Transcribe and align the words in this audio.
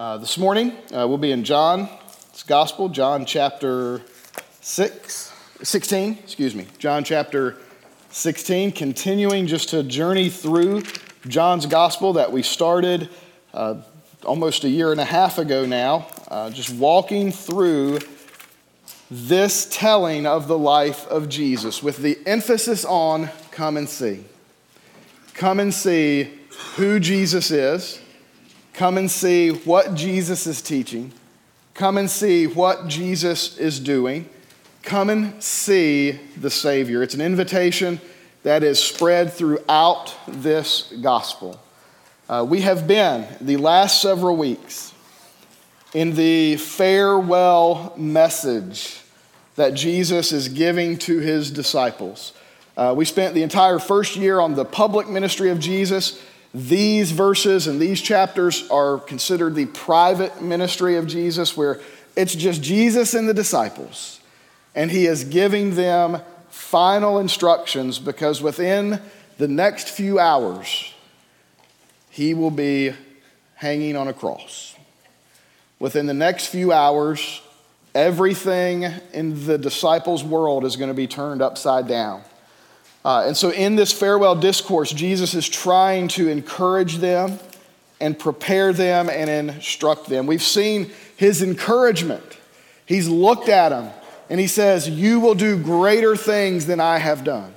Uh, 0.00 0.16
this 0.16 0.38
morning, 0.38 0.70
uh, 0.94 1.06
we'll 1.06 1.18
be 1.18 1.30
in 1.30 1.44
John's 1.44 2.42
Gospel, 2.46 2.88
John 2.88 3.26
chapter 3.26 4.00
6, 4.62 5.30
16, 5.62 6.18
excuse 6.24 6.54
me, 6.54 6.66
John 6.78 7.04
chapter 7.04 7.58
16, 8.08 8.72
continuing 8.72 9.46
just 9.46 9.68
to 9.68 9.82
journey 9.82 10.30
through 10.30 10.84
John's 11.28 11.66
Gospel 11.66 12.14
that 12.14 12.32
we 12.32 12.42
started 12.42 13.10
uh, 13.52 13.82
almost 14.24 14.64
a 14.64 14.70
year 14.70 14.90
and 14.90 15.02
a 15.02 15.04
half 15.04 15.36
ago 15.36 15.66
now, 15.66 16.08
uh, 16.28 16.48
just 16.48 16.70
walking 16.70 17.30
through 17.30 17.98
this 19.10 19.68
telling 19.70 20.24
of 20.24 20.48
the 20.48 20.56
life 20.56 21.06
of 21.08 21.28
Jesus 21.28 21.82
with 21.82 21.98
the 21.98 22.18
emphasis 22.24 22.86
on 22.86 23.28
come 23.50 23.76
and 23.76 23.86
see. 23.86 24.24
Come 25.34 25.60
and 25.60 25.74
see 25.74 26.40
who 26.76 27.00
Jesus 27.00 27.50
is 27.50 28.00
Come 28.74 28.98
and 28.98 29.10
see 29.10 29.50
what 29.50 29.94
Jesus 29.94 30.46
is 30.46 30.62
teaching. 30.62 31.12
Come 31.74 31.98
and 31.98 32.10
see 32.10 32.46
what 32.46 32.88
Jesus 32.88 33.58
is 33.58 33.80
doing. 33.80 34.28
Come 34.82 35.10
and 35.10 35.42
see 35.42 36.12
the 36.36 36.50
Savior. 36.50 37.02
It's 37.02 37.14
an 37.14 37.20
invitation 37.20 38.00
that 38.42 38.62
is 38.62 38.82
spread 38.82 39.32
throughout 39.32 40.14
this 40.26 40.92
gospel. 41.02 41.60
Uh, 42.28 42.46
we 42.48 42.60
have 42.62 42.86
been 42.86 43.26
the 43.40 43.56
last 43.56 44.00
several 44.00 44.36
weeks 44.36 44.94
in 45.92 46.14
the 46.14 46.56
farewell 46.56 47.92
message 47.96 49.00
that 49.56 49.74
Jesus 49.74 50.32
is 50.32 50.48
giving 50.48 50.96
to 50.98 51.18
his 51.18 51.50
disciples. 51.50 52.32
Uh, 52.76 52.94
we 52.96 53.04
spent 53.04 53.34
the 53.34 53.42
entire 53.42 53.78
first 53.78 54.16
year 54.16 54.40
on 54.40 54.54
the 54.54 54.64
public 54.64 55.08
ministry 55.08 55.50
of 55.50 55.58
Jesus 55.58 56.22
these 56.52 57.12
verses 57.12 57.66
and 57.66 57.80
these 57.80 58.00
chapters 58.00 58.68
are 58.70 58.98
considered 58.98 59.54
the 59.54 59.66
private 59.66 60.42
ministry 60.42 60.96
of 60.96 61.06
Jesus, 61.06 61.56
where 61.56 61.80
it's 62.16 62.34
just 62.34 62.62
Jesus 62.62 63.14
and 63.14 63.28
the 63.28 63.34
disciples. 63.34 64.20
And 64.74 64.90
he 64.90 65.06
is 65.06 65.24
giving 65.24 65.74
them 65.74 66.20
final 66.48 67.18
instructions 67.18 67.98
because 67.98 68.42
within 68.42 69.00
the 69.38 69.48
next 69.48 69.88
few 69.88 70.18
hours, 70.18 70.92
he 72.10 72.34
will 72.34 72.50
be 72.50 72.92
hanging 73.54 73.96
on 73.96 74.08
a 74.08 74.12
cross. 74.12 74.74
Within 75.78 76.06
the 76.06 76.14
next 76.14 76.46
few 76.46 76.72
hours, 76.72 77.40
everything 77.94 78.84
in 79.12 79.46
the 79.46 79.56
disciples' 79.56 80.24
world 80.24 80.64
is 80.64 80.76
going 80.76 80.90
to 80.90 80.94
be 80.94 81.06
turned 81.06 81.42
upside 81.42 81.86
down. 81.86 82.22
Uh, 83.04 83.24
and 83.26 83.36
so, 83.36 83.50
in 83.50 83.76
this 83.76 83.92
farewell 83.92 84.34
discourse, 84.36 84.92
Jesus 84.92 85.34
is 85.34 85.48
trying 85.48 86.08
to 86.08 86.28
encourage 86.28 86.98
them 86.98 87.38
and 88.00 88.18
prepare 88.18 88.72
them 88.72 89.08
and 89.08 89.30
instruct 89.30 90.08
them. 90.08 90.26
We've 90.26 90.42
seen 90.42 90.90
his 91.16 91.42
encouragement. 91.42 92.38
He's 92.86 93.08
looked 93.08 93.48
at 93.48 93.70
them 93.70 93.90
and 94.28 94.40
he 94.40 94.46
says, 94.46 94.88
You 94.88 95.20
will 95.20 95.34
do 95.34 95.62
greater 95.62 96.16
things 96.16 96.66
than 96.66 96.80
I 96.80 96.98
have 96.98 97.24
done. 97.24 97.54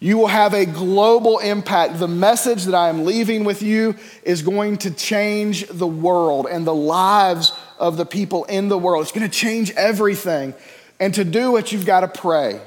You 0.00 0.16
will 0.16 0.28
have 0.28 0.54
a 0.54 0.64
global 0.64 1.38
impact. 1.38 1.98
The 1.98 2.06
message 2.06 2.64
that 2.64 2.74
I 2.74 2.88
am 2.88 3.04
leaving 3.04 3.44
with 3.44 3.62
you 3.62 3.96
is 4.22 4.42
going 4.42 4.78
to 4.78 4.92
change 4.92 5.66
the 5.66 5.88
world 5.88 6.46
and 6.48 6.66
the 6.66 6.74
lives 6.74 7.52
of 7.78 7.96
the 7.96 8.06
people 8.06 8.44
in 8.44 8.68
the 8.68 8.78
world. 8.78 9.02
It's 9.02 9.12
going 9.12 9.28
to 9.28 9.36
change 9.36 9.72
everything. 9.72 10.54
And 11.00 11.12
to 11.14 11.24
do 11.24 11.56
it, 11.56 11.72
you've 11.72 11.86
got 11.86 12.00
to 12.00 12.08
pray. 12.08 12.60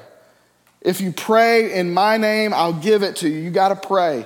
If 0.82 1.00
you 1.00 1.12
pray 1.12 1.74
in 1.74 1.94
my 1.94 2.18
name, 2.18 2.54
I'll 2.54 2.74
give 2.74 3.04
it 3.04 3.18
to 3.18 3.30
you. 3.30 3.38
You 3.40 3.52
got 3.52 3.70
to 3.70 3.88
pray. 3.88 4.26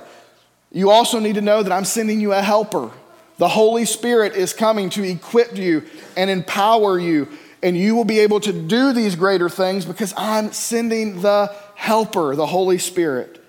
You 0.72 0.90
also 0.90 1.18
need 1.18 1.34
to 1.34 1.40
know 1.40 1.62
that 1.62 1.72
I'm 1.72 1.84
sending 1.84 2.20
you 2.20 2.32
a 2.32 2.42
helper. 2.42 2.90
The 3.38 3.48
Holy 3.48 3.84
Spirit 3.84 4.34
is 4.34 4.52
coming 4.52 4.88
to 4.90 5.02
equip 5.02 5.56
you 5.56 5.84
and 6.16 6.30
empower 6.30 6.98
you, 6.98 7.28
and 7.62 7.76
you 7.76 7.94
will 7.94 8.04
be 8.04 8.20
able 8.20 8.40
to 8.40 8.52
do 8.52 8.92
these 8.92 9.16
greater 9.16 9.50
things 9.50 9.84
because 9.84 10.14
I'm 10.16 10.52
sending 10.52 11.20
the 11.20 11.54
helper, 11.74 12.34
the 12.34 12.46
Holy 12.46 12.78
Spirit. 12.78 13.42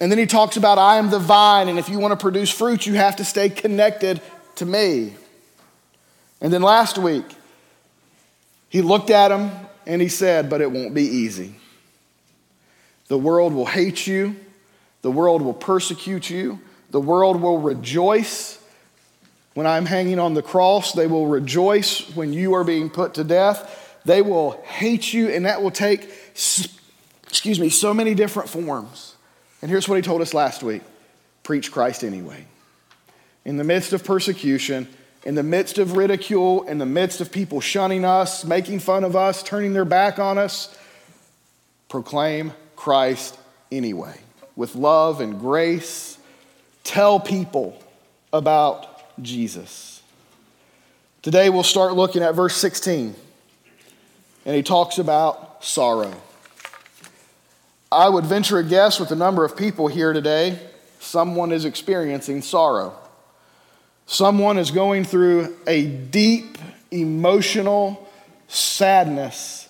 And 0.00 0.10
then 0.10 0.18
he 0.18 0.26
talks 0.26 0.56
about, 0.56 0.78
I 0.78 0.96
am 0.96 1.10
the 1.10 1.18
vine, 1.18 1.68
and 1.68 1.78
if 1.78 1.88
you 1.88 1.98
want 1.98 2.12
to 2.12 2.16
produce 2.16 2.50
fruit, 2.50 2.86
you 2.86 2.94
have 2.94 3.16
to 3.16 3.24
stay 3.24 3.50
connected 3.50 4.20
to 4.56 4.66
me. 4.66 5.14
And 6.40 6.52
then 6.52 6.62
last 6.62 6.98
week, 6.98 7.24
he 8.68 8.82
looked 8.82 9.10
at 9.10 9.30
him 9.30 9.50
and 9.86 10.02
he 10.02 10.08
said, 10.08 10.50
But 10.50 10.60
it 10.60 10.72
won't 10.72 10.94
be 10.94 11.04
easy. 11.04 11.54
The 13.08 13.18
world 13.18 13.52
will 13.52 13.66
hate 13.66 14.06
you. 14.06 14.36
The 15.02 15.10
world 15.10 15.42
will 15.42 15.54
persecute 15.54 16.30
you. 16.30 16.60
The 16.90 17.00
world 17.00 17.40
will 17.40 17.58
rejoice 17.58 18.62
when 19.54 19.66
I'm 19.66 19.86
hanging 19.86 20.18
on 20.18 20.34
the 20.34 20.42
cross. 20.42 20.92
They 20.92 21.06
will 21.06 21.26
rejoice 21.26 22.14
when 22.14 22.32
you 22.32 22.54
are 22.54 22.64
being 22.64 22.90
put 22.90 23.14
to 23.14 23.24
death. 23.24 23.98
They 24.04 24.22
will 24.22 24.52
hate 24.62 25.12
you, 25.12 25.28
and 25.28 25.46
that 25.46 25.62
will 25.62 25.70
take, 25.70 26.10
excuse 27.28 27.60
me, 27.60 27.68
so 27.68 27.94
many 27.94 28.14
different 28.14 28.48
forms. 28.48 29.16
And 29.60 29.70
here's 29.70 29.88
what 29.88 29.96
he 29.96 30.02
told 30.02 30.20
us 30.20 30.34
last 30.34 30.62
week 30.62 30.82
preach 31.42 31.72
Christ 31.72 32.04
anyway. 32.04 32.46
In 33.44 33.56
the 33.56 33.64
midst 33.64 33.92
of 33.92 34.04
persecution, 34.04 34.88
in 35.24 35.34
the 35.34 35.42
midst 35.42 35.78
of 35.78 35.96
ridicule, 35.96 36.64
in 36.64 36.78
the 36.78 36.86
midst 36.86 37.20
of 37.20 37.30
people 37.30 37.60
shunning 37.60 38.04
us, 38.04 38.44
making 38.44 38.80
fun 38.80 39.04
of 39.04 39.16
us, 39.16 39.42
turning 39.42 39.72
their 39.72 39.84
back 39.84 40.18
on 40.18 40.38
us, 40.38 40.76
proclaim 41.88 42.52
Christ 42.82 43.38
anyway. 43.70 44.18
With 44.56 44.74
love 44.74 45.20
and 45.20 45.38
grace, 45.38 46.18
tell 46.82 47.20
people 47.20 47.80
about 48.32 49.22
Jesus. 49.22 50.02
Today 51.22 51.48
we'll 51.48 51.62
start 51.62 51.92
looking 51.92 52.24
at 52.24 52.34
verse 52.34 52.56
16, 52.56 53.14
and 54.44 54.56
he 54.56 54.64
talks 54.64 54.98
about 54.98 55.64
sorrow. 55.64 56.12
I 57.92 58.08
would 58.08 58.24
venture 58.24 58.58
a 58.58 58.64
guess 58.64 58.98
with 58.98 59.10
the 59.10 59.16
number 59.16 59.44
of 59.44 59.56
people 59.56 59.86
here 59.86 60.12
today, 60.12 60.58
someone 60.98 61.52
is 61.52 61.64
experiencing 61.64 62.42
sorrow. 62.42 62.98
Someone 64.06 64.58
is 64.58 64.72
going 64.72 65.04
through 65.04 65.56
a 65.68 65.86
deep 65.86 66.58
emotional 66.90 68.10
sadness 68.48 69.61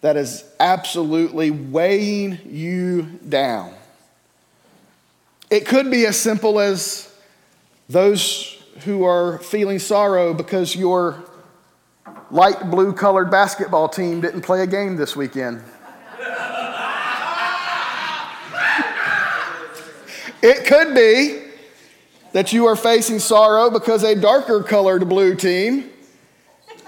that 0.00 0.16
is 0.16 0.44
absolutely 0.60 1.50
weighing 1.50 2.38
you 2.48 3.02
down. 3.28 3.74
It 5.50 5.66
could 5.66 5.90
be 5.90 6.06
as 6.06 6.18
simple 6.18 6.60
as 6.60 7.12
those 7.88 8.62
who 8.84 9.04
are 9.04 9.38
feeling 9.38 9.78
sorrow 9.78 10.34
because 10.34 10.76
your 10.76 11.24
light 12.30 12.70
blue 12.70 12.92
colored 12.92 13.30
basketball 13.30 13.88
team 13.88 14.20
didn't 14.20 14.42
play 14.42 14.62
a 14.62 14.66
game 14.66 14.96
this 14.96 15.16
weekend. 15.16 15.62
it 20.42 20.66
could 20.66 20.94
be 20.94 21.42
that 22.32 22.52
you 22.52 22.66
are 22.66 22.76
facing 22.76 23.18
sorrow 23.18 23.70
because 23.70 24.04
a 24.04 24.14
darker 24.14 24.62
colored 24.62 25.08
blue 25.08 25.34
team 25.34 25.90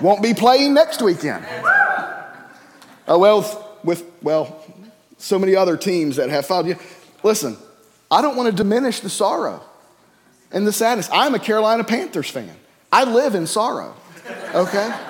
won't 0.01 0.23
be 0.23 0.35
playing 0.35 0.75
next 0.75 1.03
weekend. 1.03 1.45
Oh, 3.11 3.19
well, 3.19 3.77
with, 3.83 4.05
well, 4.23 4.65
so 5.19 5.37
many 5.37 5.57
other 5.57 5.77
teams 5.77 6.17
that 6.17 6.31
have 6.31 6.67
you. 6.67 6.77
Listen, 7.25 7.57
I 8.09 8.23
don't 8.23 8.37
want 8.37 8.49
to 8.49 8.55
diminish 8.55 9.01
the 9.01 9.11
sorrow 9.11 9.63
and 10.53 10.65
the 10.65 10.73
sadness. 10.73 11.11
I'm 11.13 11.35
a 11.35 11.41
Carolina 11.41 11.83
Panthers 11.83 12.31
fan. 12.31 12.55
I 12.93 13.05
live 13.05 13.35
in 13.35 13.47
sorrow, 13.47 13.95
okay? 14.55 14.97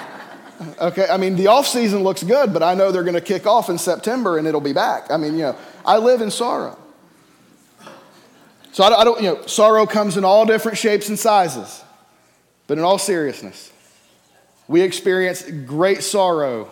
Okay, 0.78 1.06
I 1.08 1.16
mean, 1.16 1.36
the 1.36 1.46
off 1.46 1.66
season 1.66 2.02
looks 2.02 2.22
good, 2.22 2.52
but 2.52 2.62
I 2.62 2.74
know 2.74 2.92
they're 2.92 3.02
going 3.02 3.14
to 3.14 3.22
kick 3.22 3.46
off 3.46 3.70
in 3.70 3.78
September 3.78 4.36
and 4.36 4.46
it'll 4.46 4.60
be 4.60 4.74
back. 4.74 5.10
I 5.10 5.16
mean, 5.16 5.32
you 5.32 5.44
know, 5.44 5.56
I 5.86 5.96
live 5.96 6.20
in 6.20 6.30
sorrow. 6.30 6.78
So 8.72 8.84
I 8.84 9.02
don't, 9.02 9.22
you 9.22 9.30
know, 9.30 9.46
sorrow 9.46 9.86
comes 9.86 10.18
in 10.18 10.24
all 10.26 10.44
different 10.44 10.76
shapes 10.76 11.08
and 11.08 11.18
sizes. 11.18 11.82
But 12.66 12.76
in 12.76 12.84
all 12.84 12.98
seriousness, 12.98 13.72
we 14.68 14.82
experience 14.82 15.50
great 15.64 16.02
sorrow 16.02 16.68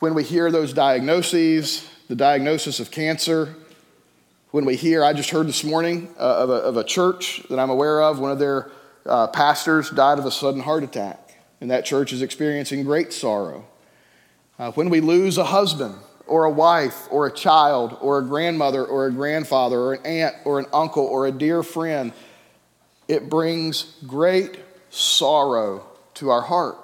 when 0.00 0.14
we 0.14 0.22
hear 0.22 0.50
those 0.50 0.72
diagnoses, 0.72 1.88
the 2.08 2.14
diagnosis 2.14 2.78
of 2.78 2.90
cancer, 2.90 3.54
when 4.50 4.64
we 4.64 4.76
hear, 4.76 5.04
I 5.04 5.12
just 5.12 5.30
heard 5.30 5.46
this 5.46 5.64
morning 5.64 6.08
uh, 6.18 6.22
of, 6.22 6.50
a, 6.50 6.54
of, 6.54 6.76
a, 6.76 6.84
church 6.84 7.42
that 7.50 7.58
I'm 7.58 7.68
aware 7.68 8.02
of, 8.02 8.18
one 8.18 8.30
of 8.30 8.38
their 8.38 8.70
uh, 9.04 9.26
pastors 9.26 9.90
died 9.90 10.18
of 10.18 10.24
a 10.24 10.30
sudden 10.30 10.60
heart 10.60 10.84
attack, 10.84 11.42
and 11.60 11.70
that 11.70 11.84
church 11.84 12.12
is 12.12 12.22
experiencing 12.22 12.84
great 12.84 13.12
sorrow. 13.12 13.66
Uh, 14.58 14.70
when 14.72 14.88
we 14.88 15.00
lose 15.00 15.36
a 15.36 15.44
husband, 15.44 15.96
or 16.26 16.44
a 16.44 16.50
wife, 16.50 17.08
or 17.10 17.26
a 17.26 17.32
child, 17.32 17.96
or 18.00 18.18
a 18.18 18.22
grandmother, 18.22 18.84
or 18.84 19.06
a 19.06 19.10
grandfather, 19.10 19.78
or 19.78 19.94
an 19.94 20.06
aunt, 20.06 20.34
or 20.44 20.58
an 20.58 20.66
uncle, 20.72 21.04
or 21.04 21.26
a 21.26 21.32
dear 21.32 21.62
friend, 21.62 22.12
it 23.08 23.28
brings 23.28 23.94
great 24.06 24.58
sorrow 24.90 25.86
to 26.14 26.28
our 26.28 26.42
heart. 26.42 26.76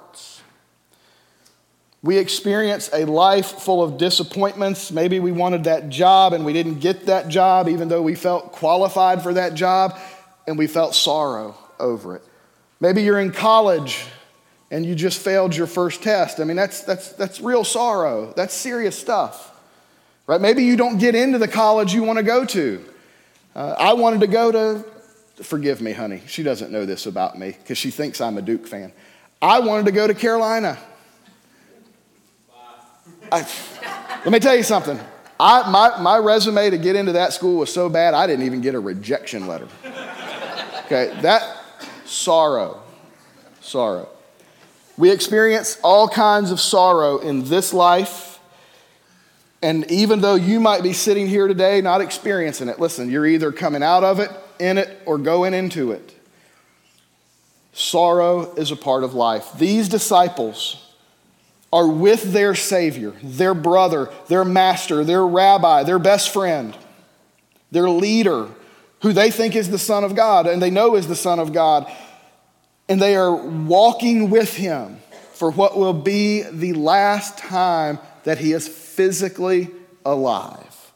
We 2.05 2.19
experience 2.19 2.91
a 2.93 3.05
life 3.05 3.47
full 3.47 3.81
of 3.81 3.97
disappointments. 3.97 4.91
Maybe 4.91 5.19
we 5.19 5.31
wanted 5.31 5.63
that 5.63 5.89
job 5.89 6.33
and 6.33 6.45
we 6.45 6.53
didn't 6.53 6.75
get 6.75 7.07
that 7.07 7.29
job, 7.29 7.67
even 7.67 7.87
though 7.87 8.03
we 8.03 8.13
felt 8.13 8.51
qualified 8.51 9.23
for 9.23 9.33
that 9.33 9.55
job, 9.55 9.97
and 10.45 10.55
we 10.55 10.67
felt 10.67 10.93
sorrow 10.93 11.57
over 11.79 12.15
it. 12.15 12.21
Maybe 12.79 13.01
you're 13.01 13.19
in 13.19 13.31
college 13.31 14.05
and 14.69 14.85
you 14.85 14.93
just 14.93 15.19
failed 15.19 15.55
your 15.55 15.65
first 15.65 16.03
test. 16.03 16.39
I 16.39 16.43
mean, 16.43 16.55
that's, 16.55 16.81
that's, 16.81 17.09
that's 17.13 17.41
real 17.41 17.63
sorrow. 17.63 18.31
That's 18.35 18.53
serious 18.53 18.95
stuff. 18.95 19.59
Right? 20.27 20.39
Maybe 20.39 20.63
you 20.63 20.77
don't 20.77 20.99
get 20.99 21.15
into 21.15 21.39
the 21.39 21.47
college 21.47 21.91
you 21.95 22.03
want 22.03 22.17
to 22.17 22.23
go 22.23 22.45
to. 22.45 22.85
Uh, 23.55 23.73
I 23.79 23.93
wanted 23.93 24.19
to 24.19 24.27
go 24.27 24.51
to, 24.51 24.85
forgive 25.43 25.81
me, 25.81 25.91
honey. 25.91 26.21
She 26.27 26.43
doesn't 26.43 26.71
know 26.71 26.85
this 26.85 27.07
about 27.07 27.39
me 27.39 27.57
because 27.59 27.79
she 27.79 27.89
thinks 27.89 28.21
I'm 28.21 28.37
a 28.37 28.43
Duke 28.43 28.67
fan. 28.67 28.93
I 29.41 29.61
wanted 29.61 29.87
to 29.87 29.91
go 29.91 30.05
to 30.05 30.13
Carolina. 30.13 30.77
I, 33.31 33.47
let 34.23 34.31
me 34.31 34.39
tell 34.39 34.55
you 34.55 34.63
something. 34.63 34.99
I, 35.39 35.69
my, 35.69 36.01
my 36.01 36.17
resume 36.17 36.69
to 36.69 36.77
get 36.77 36.95
into 36.95 37.13
that 37.13 37.33
school 37.33 37.59
was 37.59 37.73
so 37.73 37.89
bad, 37.89 38.13
I 38.13 38.25
didn't 38.27 38.45
even 38.45 38.61
get 38.61 38.75
a 38.75 38.79
rejection 38.79 39.47
letter. 39.47 39.67
Okay, 40.85 41.17
that 41.21 41.57
sorrow, 42.05 42.81
sorrow. 43.59 44.07
We 44.97 45.11
experience 45.11 45.77
all 45.83 46.07
kinds 46.07 46.51
of 46.51 46.59
sorrow 46.59 47.17
in 47.17 47.45
this 47.45 47.73
life. 47.73 48.39
And 49.61 49.89
even 49.91 50.21
though 50.21 50.35
you 50.35 50.59
might 50.59 50.83
be 50.83 50.93
sitting 50.93 51.27
here 51.27 51.47
today 51.47 51.81
not 51.81 51.99
experiencing 51.99 52.69
it, 52.69 52.79
listen, 52.79 53.09
you're 53.09 53.25
either 53.25 53.51
coming 53.51 53.83
out 53.83 54.03
of 54.03 54.19
it, 54.19 54.29
in 54.59 54.77
it, 54.77 55.01
or 55.05 55.17
going 55.17 55.53
into 55.53 55.91
it. 55.91 56.13
Sorrow 57.73 58.53
is 58.55 58.71
a 58.71 58.75
part 58.75 59.03
of 59.03 59.13
life. 59.13 59.51
These 59.57 59.89
disciples 59.89 60.84
are 61.75 61.89
with 61.89 62.31
their 62.31 62.55
Savior, 62.55 63.11
their 63.21 63.53
brother, 63.53 64.09
their 64.29 64.45
master, 64.45 65.03
their 65.03 65.27
rabbi, 65.27 65.83
their 65.83 65.99
best 65.99 66.31
friend, 66.31 66.73
their 67.69 67.89
leader, 67.89 68.47
who 69.01 69.11
they 69.11 69.29
think 69.29 69.57
is 69.57 69.69
the 69.69 69.77
Son 69.77 70.05
of 70.05 70.15
God 70.15 70.47
and 70.47 70.61
they 70.61 70.69
know 70.69 70.95
is 70.95 71.09
the 71.09 71.17
Son 71.17 71.37
of 71.37 71.51
God 71.51 71.91
and 72.87 73.01
they 73.01 73.17
are 73.17 73.35
walking 73.35 74.29
with 74.29 74.55
him 74.55 74.99
for 75.33 75.51
what 75.51 75.77
will 75.77 75.91
be 75.91 76.43
the 76.43 76.71
last 76.71 77.37
time 77.37 77.99
that 78.23 78.37
he 78.37 78.53
is 78.53 78.69
physically 78.69 79.69
alive. 80.05 80.93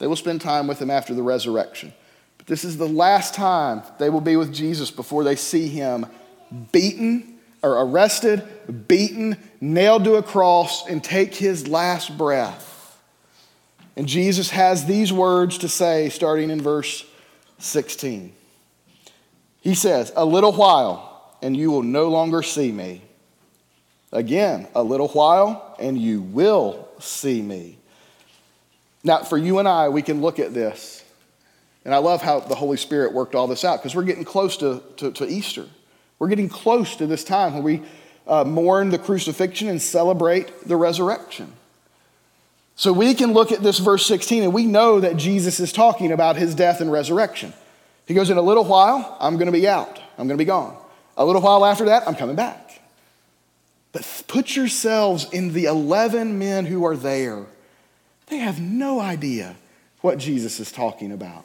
They 0.00 0.08
will 0.08 0.16
spend 0.16 0.40
time 0.40 0.66
with 0.66 0.82
him 0.82 0.90
after 0.90 1.14
the 1.14 1.22
resurrection. 1.22 1.92
But 2.38 2.48
this 2.48 2.64
is 2.64 2.76
the 2.76 2.88
last 2.88 3.34
time 3.34 3.82
they 4.00 4.10
will 4.10 4.20
be 4.20 4.34
with 4.34 4.52
Jesus 4.52 4.90
before 4.90 5.22
they 5.22 5.36
see 5.36 5.68
him 5.68 6.06
beaten 6.72 7.37
or 7.62 7.82
arrested, 7.82 8.46
beaten, 8.88 9.36
nailed 9.60 10.04
to 10.04 10.14
a 10.14 10.22
cross, 10.22 10.86
and 10.86 11.02
take 11.02 11.34
his 11.34 11.68
last 11.68 12.16
breath. 12.16 13.00
And 13.96 14.06
Jesus 14.06 14.50
has 14.50 14.84
these 14.84 15.12
words 15.12 15.58
to 15.58 15.68
say 15.68 16.08
starting 16.08 16.50
in 16.50 16.60
verse 16.60 17.04
16. 17.58 18.32
He 19.60 19.74
says, 19.74 20.12
A 20.14 20.24
little 20.24 20.52
while 20.52 21.08
and 21.42 21.56
you 21.56 21.70
will 21.70 21.82
no 21.82 22.08
longer 22.08 22.42
see 22.42 22.72
me. 22.72 23.02
Again, 24.12 24.66
a 24.74 24.82
little 24.82 25.08
while, 25.08 25.76
and 25.78 25.98
you 25.98 26.22
will 26.22 26.88
see 26.98 27.42
me. 27.42 27.78
Now, 29.04 29.22
for 29.22 29.38
you 29.38 29.58
and 29.58 29.68
I, 29.68 29.90
we 29.90 30.02
can 30.02 30.20
look 30.20 30.38
at 30.38 30.54
this. 30.54 31.04
And 31.84 31.94
I 31.94 31.98
love 31.98 32.22
how 32.22 32.40
the 32.40 32.54
Holy 32.54 32.76
Spirit 32.76 33.12
worked 33.12 33.34
all 33.34 33.46
this 33.46 33.64
out 33.64 33.78
because 33.78 33.94
we're 33.94 34.04
getting 34.04 34.24
close 34.24 34.56
to, 34.58 34.82
to, 34.96 35.12
to, 35.12 35.26
Easter. 35.26 35.66
We're 36.18 36.28
getting 36.28 36.48
close 36.48 36.96
to 36.96 37.06
this 37.06 37.24
time 37.24 37.54
when 37.54 37.62
we 37.62 37.82
uh, 38.26 38.44
mourn 38.44 38.90
the 38.90 38.98
crucifixion 38.98 39.68
and 39.68 39.80
celebrate 39.80 40.68
the 40.68 40.76
resurrection. 40.76 41.52
So 42.76 42.92
we 42.92 43.14
can 43.14 43.32
look 43.32 43.50
at 43.50 43.62
this 43.62 43.78
verse 43.78 44.06
16 44.06 44.44
and 44.44 44.52
we 44.52 44.66
know 44.66 45.00
that 45.00 45.16
Jesus 45.16 45.58
is 45.58 45.72
talking 45.72 46.12
about 46.12 46.36
his 46.36 46.54
death 46.54 46.80
and 46.80 46.92
resurrection. 46.92 47.52
He 48.06 48.14
goes, 48.14 48.30
In 48.30 48.36
a 48.36 48.42
little 48.42 48.64
while, 48.64 49.16
I'm 49.20 49.34
going 49.34 49.46
to 49.46 49.52
be 49.52 49.66
out, 49.66 49.98
I'm 50.16 50.28
going 50.28 50.38
to 50.38 50.42
be 50.42 50.44
gone. 50.44 50.76
A 51.16 51.24
little 51.24 51.42
while 51.42 51.64
after 51.64 51.86
that, 51.86 52.06
I'm 52.06 52.14
coming 52.14 52.36
back. 52.36 52.80
But 53.92 54.24
put 54.28 54.54
yourselves 54.54 55.26
in 55.32 55.52
the 55.52 55.64
11 55.64 56.38
men 56.38 56.66
who 56.66 56.84
are 56.84 56.96
there. 56.96 57.46
They 58.26 58.38
have 58.38 58.60
no 58.60 59.00
idea 59.00 59.56
what 60.00 60.18
Jesus 60.18 60.60
is 60.60 60.70
talking 60.70 61.10
about. 61.10 61.44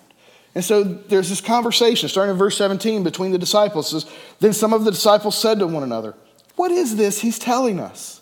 And 0.56 0.64
so 0.64 0.84
there's 0.84 1.30
this 1.30 1.42
conversation 1.42 2.10
starting 2.10 2.32
in 2.32 2.38
verse 2.38 2.58
17 2.58 3.04
between 3.04 3.32
the 3.32 3.38
disciples. 3.38 3.90
Says, 3.90 4.10
then 4.40 4.54
some 4.54 4.74
of 4.74 4.86
the 4.86 4.92
disciples 4.92 5.38
said 5.38 5.60
to 5.60 5.68
one 5.68 5.84
another, 5.84 6.16
What 6.56 6.72
is 6.72 6.96
this 6.96 7.22
he's 7.22 7.40
telling 7.40 7.80
us? 7.80 8.22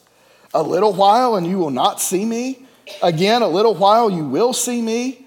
A 0.53 0.63
little 0.63 0.93
while 0.93 1.35
and 1.35 1.45
you 1.45 1.57
will 1.57 1.71
not 1.71 2.01
see 2.01 2.25
me? 2.25 2.65
Again, 3.03 3.41
a 3.41 3.47
little 3.47 3.75
while 3.75 4.09
you 4.09 4.25
will 4.25 4.53
see 4.53 4.81
me 4.81 5.25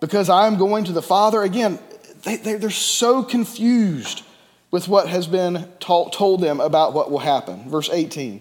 because 0.00 0.28
I 0.28 0.46
am 0.46 0.56
going 0.56 0.84
to 0.84 0.92
the 0.92 1.02
Father. 1.02 1.42
Again, 1.42 1.78
they, 2.22 2.36
they're 2.36 2.70
so 2.70 3.22
confused 3.22 4.22
with 4.70 4.88
what 4.88 5.08
has 5.08 5.26
been 5.26 5.68
told 5.80 6.40
them 6.40 6.60
about 6.60 6.94
what 6.94 7.10
will 7.10 7.18
happen. 7.18 7.68
Verse 7.68 7.90
18. 7.90 8.40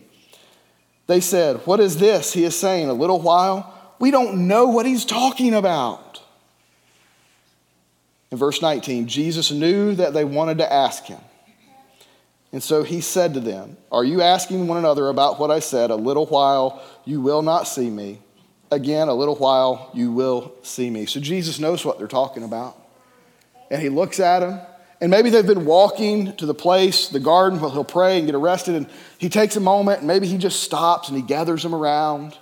They 1.07 1.21
said, 1.21 1.57
What 1.65 1.79
is 1.79 1.97
this 1.97 2.33
he 2.33 2.43
is 2.43 2.55
saying? 2.55 2.87
A 2.87 2.93
little 2.93 3.19
while? 3.19 3.75
We 3.99 4.11
don't 4.11 4.47
know 4.47 4.67
what 4.67 4.85
he's 4.85 5.05
talking 5.05 5.53
about. 5.53 6.08
In 8.31 8.37
verse 8.37 8.61
19, 8.61 9.07
Jesus 9.07 9.51
knew 9.51 9.95
that 9.95 10.13
they 10.13 10.23
wanted 10.23 10.59
to 10.59 10.71
ask 10.71 11.05
him. 11.05 11.19
And 12.51 12.63
so 12.63 12.83
he 12.83 13.01
said 13.01 13.33
to 13.35 13.39
them, 13.39 13.77
Are 13.91 14.03
you 14.03 14.21
asking 14.21 14.67
one 14.67 14.77
another 14.77 15.07
about 15.09 15.39
what 15.39 15.51
I 15.51 15.59
said? 15.59 15.91
A 15.91 15.95
little 15.95 16.25
while 16.25 16.83
you 17.05 17.21
will 17.21 17.41
not 17.41 17.67
see 17.67 17.89
me. 17.89 18.19
Again, 18.71 19.07
a 19.07 19.13
little 19.13 19.35
while 19.35 19.91
you 19.93 20.11
will 20.11 20.53
see 20.63 20.89
me. 20.89 21.05
So 21.05 21.19
Jesus 21.19 21.59
knows 21.59 21.83
what 21.83 21.97
they're 21.97 22.07
talking 22.07 22.43
about. 22.43 22.75
And 23.71 23.81
he 23.81 23.89
looks 23.89 24.19
at 24.19 24.39
them 24.39 24.59
and 25.01 25.09
maybe 25.09 25.29
they've 25.29 25.47
been 25.47 25.65
walking 25.65 26.35
to 26.37 26.45
the 26.45 26.53
place, 26.53 27.07
the 27.07 27.19
garden, 27.19 27.59
where 27.59 27.71
he'll 27.71 27.85
pray 27.85 28.17
and 28.17 28.25
get 28.25 28.35
arrested. 28.35 28.75
And 28.75 28.87
he 29.17 29.29
takes 29.29 29.55
a 29.55 29.61
moment, 29.61 29.99
and 29.99 30.07
maybe 30.07 30.27
he 30.27 30.37
just 30.37 30.61
stops 30.61 31.07
and 31.07 31.15
he 31.15 31.23
gathers 31.23 31.63
them 31.63 31.73
around. 31.73 32.37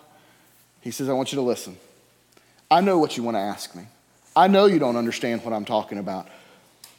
He 0.82 0.90
says, 0.90 1.08
I 1.08 1.14
want 1.14 1.32
you 1.32 1.36
to 1.38 1.44
listen. 1.44 1.78
I 2.72 2.82
know 2.82 2.98
what 2.98 3.16
you 3.16 3.24
want 3.24 3.36
to 3.36 3.42
ask 3.42 3.76
me. 3.76 3.86
I 4.38 4.48
know 4.48 4.68
you 4.68 4.78
don't 4.78 4.98
understand 4.98 5.44
what 5.44 5.52
I'm 5.52 5.66
talking 5.66 5.98
about. 5.98 6.28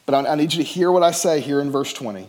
But 0.05 0.25
I, 0.25 0.33
I 0.33 0.35
need 0.35 0.53
you 0.53 0.57
to 0.61 0.67
hear 0.69 0.91
what 0.91 1.03
I 1.03 1.11
say 1.11 1.39
here 1.39 1.61
in 1.61 1.71
verse 1.71 1.93
20. 1.93 2.27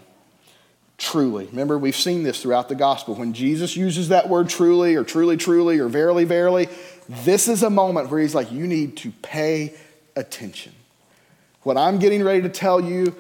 Truly. 0.99 1.47
Remember, 1.47 1.79
we've 1.79 1.97
seen 1.97 2.23
this 2.23 2.43
throughout 2.43 2.69
the 2.69 2.75
gospel. 2.77 3.17
When 3.17 3.33
Jesus 3.33 3.77
uses 3.77 4.11
that 4.11 4.29
word 4.29 4.49
truly, 4.49 4.95
or 4.95 5.03
truly, 5.03 5.37
truly, 5.37 5.79
or 5.81 5.89
verily, 5.89 6.25
verily, 6.25 6.69
this 7.09 7.49
is 7.49 7.62
a 7.65 7.71
moment 7.71 8.09
where 8.11 8.21
he's 8.21 8.35
like, 8.35 8.53
you 8.53 8.67
need 8.67 8.99
to 8.99 9.11
pay 9.23 9.75
attention. 10.15 10.73
What 11.63 11.77
I'm 11.77 11.99
getting 11.99 12.23
ready 12.23 12.43
to 12.43 12.49
tell 12.49 12.81
you 12.81 13.17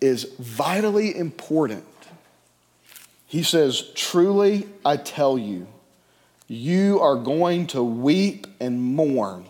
is 0.00 0.24
vitally 0.38 1.16
important. 1.16 1.84
He 3.26 3.42
says, 3.42 3.90
Truly, 3.94 4.68
I 4.84 4.96
tell 4.96 5.38
you, 5.38 5.68
you 6.48 7.00
are 7.00 7.16
going 7.16 7.68
to 7.68 7.82
weep 7.82 8.46
and 8.60 8.82
mourn. 8.82 9.46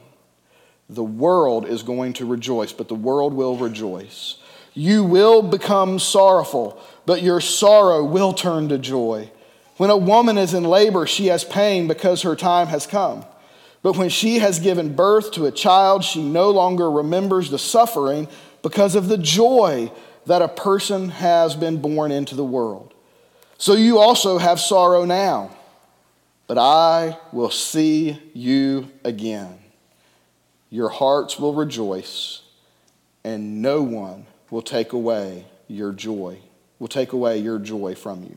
The 0.90 1.04
world 1.04 1.66
is 1.66 1.85
going 1.85 2.14
to 2.14 2.26
rejoice, 2.26 2.73
but 2.73 2.88
the 2.88 2.97
world 2.97 3.32
will 3.32 3.56
rejoice. 3.56 4.37
You 4.75 5.04
will 5.04 5.40
become 5.40 6.00
sorrowful, 6.00 6.82
but 7.06 7.23
your 7.23 7.40
sorrow 7.40 8.04
will 8.04 8.32
turn 8.32 8.68
to 8.70 8.78
joy. 8.78 9.30
When 9.76 9.90
a 9.90 9.97
woman 9.97 10.37
is 10.37 10.52
in 10.52 10.64
labor, 10.64 11.06
she 11.06 11.26
has 11.26 11.44
pain 11.44 11.87
because 11.87 12.23
her 12.23 12.35
time 12.35 12.66
has 12.66 12.88
come. 12.88 13.25
But 13.82 13.97
when 13.97 14.09
she 14.09 14.40
has 14.40 14.59
given 14.59 14.97
birth 14.97 15.30
to 15.32 15.47
a 15.47 15.52
child, 15.52 16.02
she 16.02 16.23
no 16.23 16.50
longer 16.50 16.90
remembers 16.90 17.50
the 17.50 17.59
suffering 17.59 18.26
because 18.62 18.97
of 18.97 19.06
the 19.06 19.16
joy 19.16 19.92
that 20.26 20.42
a 20.42 20.49
person 20.49 21.11
has 21.11 21.54
been 21.54 21.80
born 21.80 22.11
into 22.11 22.35
the 22.35 22.44
world. 22.44 22.92
So 23.59 23.75
you 23.75 23.99
also 23.99 24.38
have 24.38 24.59
sorrow 24.59 25.04
now, 25.04 25.56
but 26.49 26.59
I 26.59 27.16
will 27.32 27.50
see 27.50 28.20
you 28.35 28.90
again. 29.04 29.60
Your 30.71 30.89
hearts 30.89 31.39
will 31.39 31.53
rejoice, 31.53 32.43
and 33.25 33.61
no 33.61 33.83
one 33.83 34.27
will 34.50 34.62
take 34.62 34.93
away 34.93 35.47
your 35.67 35.93
joy, 35.93 36.39
will 36.79 36.89
take 36.89 37.12
away 37.12 37.39
your 37.39 37.59
joy 37.59 37.95
from 37.97 38.23
you. 38.23 38.37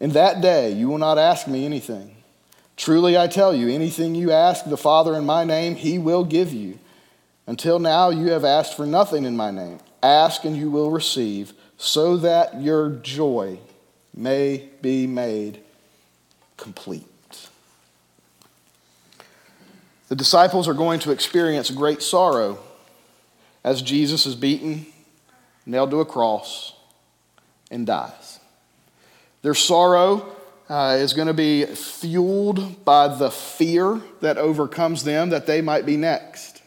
In 0.00 0.10
that 0.10 0.40
day, 0.40 0.72
you 0.72 0.88
will 0.88 0.98
not 0.98 1.18
ask 1.18 1.46
me 1.46 1.66
anything. 1.66 2.16
Truly, 2.76 3.16
I 3.16 3.26
tell 3.26 3.54
you, 3.54 3.68
anything 3.68 4.14
you 4.14 4.32
ask 4.32 4.64
the 4.64 4.76
Father 4.76 5.14
in 5.14 5.26
my 5.26 5.44
name, 5.44 5.76
he 5.76 5.98
will 5.98 6.24
give 6.24 6.52
you. 6.52 6.78
Until 7.46 7.78
now, 7.78 8.08
you 8.08 8.30
have 8.30 8.44
asked 8.44 8.76
for 8.76 8.86
nothing 8.86 9.24
in 9.24 9.36
my 9.36 9.50
name. 9.50 9.78
Ask 10.02 10.44
and 10.44 10.56
you 10.56 10.70
will 10.70 10.90
receive, 10.90 11.52
so 11.76 12.16
that 12.16 12.60
your 12.60 12.88
joy 12.88 13.58
may 14.14 14.68
be 14.80 15.06
made 15.06 15.60
complete. 16.56 17.11
The 20.12 20.16
disciples 20.16 20.68
are 20.68 20.74
going 20.74 21.00
to 21.00 21.10
experience 21.10 21.70
great 21.70 22.02
sorrow 22.02 22.58
as 23.64 23.80
Jesus 23.80 24.26
is 24.26 24.34
beaten, 24.34 24.84
nailed 25.64 25.90
to 25.90 26.00
a 26.00 26.04
cross, 26.04 26.74
and 27.70 27.86
dies. 27.86 28.38
Their 29.40 29.54
sorrow 29.54 30.36
uh, 30.68 30.98
is 31.00 31.14
going 31.14 31.28
to 31.28 31.32
be 31.32 31.64
fueled 31.64 32.84
by 32.84 33.08
the 33.08 33.30
fear 33.30 34.02
that 34.20 34.36
overcomes 34.36 35.02
them 35.04 35.30
that 35.30 35.46
they 35.46 35.62
might 35.62 35.86
be 35.86 35.96
next 35.96 36.60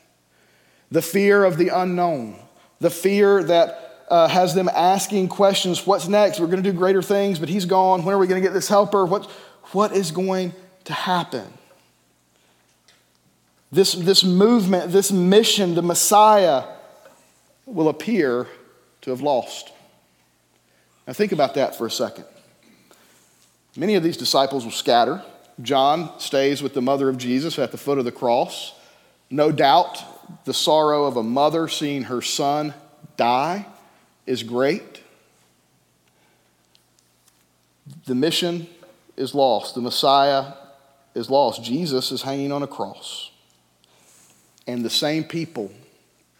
the 0.90 1.04
fear 1.04 1.44
of 1.44 1.58
the 1.58 1.68
unknown, 1.68 2.38
the 2.80 2.90
fear 2.90 3.44
that 3.44 4.08
uh, 4.10 4.28
has 4.28 4.56
them 4.56 4.70
asking 4.70 5.28
questions 5.28 5.86
what's 5.86 6.08
next? 6.08 6.40
We're 6.40 6.48
going 6.48 6.64
to 6.64 6.72
do 6.72 6.76
greater 6.76 7.04
things, 7.04 7.38
but 7.38 7.50
he's 7.50 7.66
gone. 7.66 8.06
When 8.06 8.16
are 8.16 8.18
we 8.18 8.26
going 8.26 8.42
to 8.42 8.48
get 8.48 8.56
this 8.56 8.70
helper? 8.70 9.06
What, 9.06 9.30
what 9.72 9.92
is 9.92 10.10
going 10.10 10.52
to 10.86 10.94
happen? 10.94 11.46
This, 13.76 13.92
this 13.92 14.24
movement, 14.24 14.94
this 14.94 15.12
mission, 15.12 15.76
the 15.76 15.82
Messiah 15.82 16.64
will 17.66 17.90
appear 17.90 18.48
to 19.02 19.10
have 19.10 19.20
lost. 19.20 19.70
Now, 21.06 21.12
think 21.12 21.34
about 21.34 21.56
that 21.56 21.76
for 21.76 21.86
a 21.86 21.92
second. 21.92 22.24
Many 23.76 23.96
of 23.96 24.04
these 24.04 24.16
disciples 24.16 24.64
will 24.64 24.72
scatter. 24.72 25.22
John 25.62 26.18
stays 26.22 26.64
with 26.64 26.74
the 26.74 26.82
mother 26.82 27.10
of 27.10 27.18
Jesus 27.18 27.60
at 27.60 27.74
the 27.74 27.78
foot 27.78 27.98
of 27.98 28.06
the 28.06 28.14
cross. 28.14 28.74
No 29.30 29.52
doubt 29.52 30.02
the 30.46 30.54
sorrow 30.54 31.04
of 31.04 31.18
a 31.18 31.24
mother 31.24 31.68
seeing 31.68 32.04
her 32.04 32.22
son 32.22 32.74
die 33.18 33.66
is 34.26 34.42
great. 34.42 35.04
The 38.06 38.16
mission 38.16 38.68
is 39.18 39.36
lost. 39.36 39.76
The 39.76 39.82
Messiah 39.82 40.54
is 41.14 41.30
lost. 41.30 41.62
Jesus 41.62 42.14
is 42.14 42.22
hanging 42.22 42.54
on 42.54 42.64
a 42.64 42.68
cross. 42.68 43.32
And 44.68 44.84
the 44.84 44.90
same 44.90 45.24
people 45.24 45.72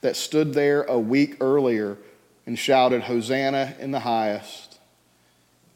that 0.02 0.16
stood 0.16 0.54
there 0.54 0.84
a 0.84 1.00
week 1.00 1.38
earlier 1.42 1.98
and 2.46 2.58
shouted, 2.58 3.04
Hosanna 3.04 3.76
in 3.80 3.92
the 3.92 4.00
highest, 4.00 4.80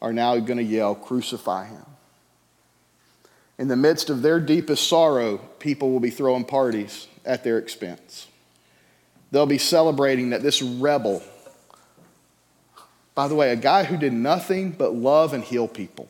are 0.00 0.12
now 0.12 0.36
going 0.38 0.58
to 0.58 0.64
yell, 0.64 0.94
Crucify 0.94 1.66
him. 1.66 1.84
In 3.58 3.68
the 3.68 3.76
midst 3.76 4.08
of 4.08 4.22
their 4.22 4.40
deepest 4.40 4.88
sorrow, 4.88 5.38
people 5.58 5.90
will 5.90 6.00
be 6.00 6.10
throwing 6.10 6.44
parties 6.44 7.06
at 7.24 7.44
their 7.44 7.58
expense. 7.58 8.26
They'll 9.30 9.46
be 9.46 9.58
celebrating 9.58 10.30
that 10.30 10.42
this 10.42 10.62
rebel, 10.62 11.22
by 13.14 13.28
the 13.28 13.34
way, 13.34 13.50
a 13.50 13.56
guy 13.56 13.84
who 13.84 13.96
did 13.96 14.12
nothing 14.12 14.70
but 14.70 14.94
love 14.94 15.34
and 15.34 15.44
heal 15.44 15.68
people. 15.68 16.08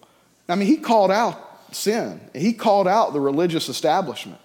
I 0.49 0.55
mean, 0.55 0.69
he 0.69 0.77
called 0.77 1.11
out 1.11 1.75
sin, 1.75 2.21
he 2.35 2.53
called 2.53 2.89
out 2.89 3.13
the 3.13 3.21
religious 3.21 3.69
establishment. 3.69 4.41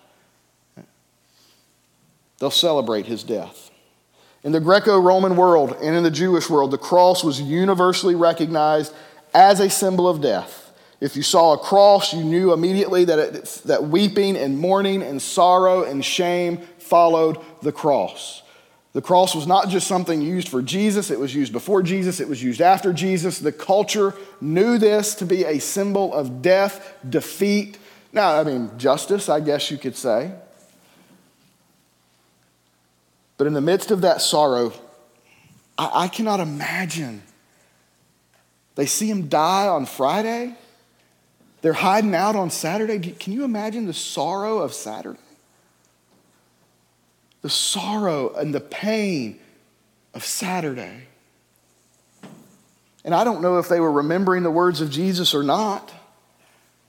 They'll 2.39 2.51
celebrate 2.51 3.05
his 3.05 3.23
death. 3.23 3.71
In 4.43 4.51
the 4.51 4.59
Greco 4.59 4.99
Roman 4.99 5.35
world 5.35 5.75
and 5.81 5.95
in 5.95 6.03
the 6.03 6.11
Jewish 6.11 6.49
world, 6.49 6.71
the 6.71 6.77
cross 6.77 7.23
was 7.23 7.41
universally 7.41 8.15
recognized 8.15 8.93
as 9.33 9.59
a 9.59 9.69
symbol 9.69 10.07
of 10.07 10.21
death. 10.21 10.71
If 11.01 11.15
you 11.15 11.23
saw 11.23 11.53
a 11.53 11.57
cross, 11.57 12.13
you 12.13 12.23
knew 12.23 12.53
immediately 12.53 13.05
that, 13.05 13.19
it, 13.19 13.61
that 13.65 13.85
weeping 13.85 14.37
and 14.37 14.57
mourning 14.57 15.01
and 15.01 15.21
sorrow 15.21 15.83
and 15.83 16.03
shame 16.03 16.57
followed 16.77 17.37
the 17.61 17.71
cross. 17.71 18.43
The 18.93 19.01
cross 19.01 19.35
was 19.35 19.45
not 19.45 19.67
just 19.67 19.87
something 19.87 20.21
used 20.21 20.47
for 20.47 20.61
Jesus, 20.61 21.11
it 21.11 21.19
was 21.19 21.35
used 21.35 21.51
before 21.51 21.83
Jesus, 21.83 22.21
it 22.21 22.29
was 22.29 22.41
used 22.41 22.61
after 22.61 22.93
Jesus. 22.93 23.39
The 23.39 23.51
culture 23.51 24.13
knew 24.39 24.77
this 24.77 25.15
to 25.15 25.25
be 25.25 25.43
a 25.43 25.59
symbol 25.59 26.13
of 26.13 26.41
death, 26.41 26.95
defeat. 27.07 27.77
Now, 28.13 28.39
I 28.39 28.43
mean, 28.43 28.71
justice, 28.77 29.27
I 29.27 29.41
guess 29.41 29.69
you 29.69 29.77
could 29.77 29.97
say. 29.97 30.31
But 33.37 33.47
in 33.47 33.53
the 33.53 33.61
midst 33.61 33.91
of 33.91 34.01
that 34.01 34.21
sorrow, 34.21 34.73
I, 35.77 35.91
I 35.93 36.07
cannot 36.07 36.39
imagine. 36.39 37.21
They 38.75 38.85
see 38.85 39.09
him 39.09 39.27
die 39.27 39.67
on 39.67 39.85
Friday. 39.85 40.55
They're 41.61 41.73
hiding 41.73 42.13
out 42.13 42.35
on 42.35 42.49
Saturday. 42.49 42.99
Can 42.99 43.33
you 43.33 43.43
imagine 43.43 43.85
the 43.85 43.93
sorrow 43.93 44.59
of 44.59 44.73
Saturday? 44.73 45.19
The 47.41 47.49
sorrow 47.49 48.33
and 48.33 48.53
the 48.53 48.59
pain 48.59 49.39
of 50.13 50.23
Saturday. 50.23 51.07
And 53.03 53.13
I 53.13 53.23
don't 53.23 53.41
know 53.41 53.59
if 53.59 53.69
they 53.69 53.79
were 53.79 53.91
remembering 53.91 54.43
the 54.43 54.51
words 54.51 54.81
of 54.81 54.89
Jesus 54.89 55.35
or 55.35 55.43
not. 55.43 55.91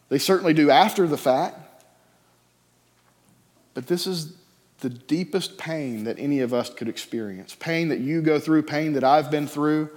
They 0.09 0.19
certainly 0.19 0.55
do 0.55 0.71
after 0.71 1.07
the 1.07 1.19
fact. 1.19 1.59
But 3.75 3.87
this 3.87 4.07
is 4.07 4.33
the 4.81 4.91
deepest 4.91 5.57
pain 5.57 6.05
that 6.05 6.19
any 6.19 6.41
of 6.41 6.53
us 6.53 6.69
could 6.71 6.89
experience 6.89 7.55
pain 7.55 7.89
that 7.89 8.01
you 8.01 8.21
go 8.21 8.39
through, 8.39 8.63
pain 8.63 8.93
that 8.93 9.05
I've 9.05 9.31
been 9.31 9.47
through. 9.47 9.91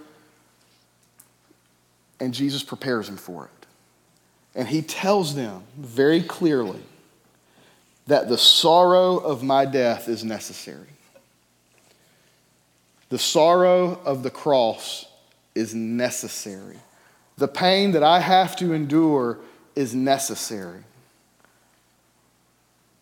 And 2.19 2.33
Jesus 2.33 2.63
prepares 2.63 3.07
them 3.07 3.17
for 3.17 3.45
it. 3.45 3.65
And 4.55 4.67
he 4.67 4.81
tells 4.81 5.35
them 5.35 5.63
very 5.77 6.21
clearly 6.21 6.81
that 8.07 8.27
the 8.27 8.37
sorrow 8.37 9.17
of 9.17 9.43
my 9.43 9.65
death 9.65 10.09
is 10.09 10.23
necessary. 10.23 10.87
The 13.09 13.19
sorrow 13.19 13.99
of 14.05 14.23
the 14.23 14.29
cross 14.29 15.05
is 15.55 15.73
necessary. 15.73 16.77
The 17.37 17.47
pain 17.47 17.91
that 17.91 18.03
I 18.03 18.19
have 18.19 18.55
to 18.57 18.73
endure 18.73 19.37
is 19.75 19.95
necessary. 19.95 20.83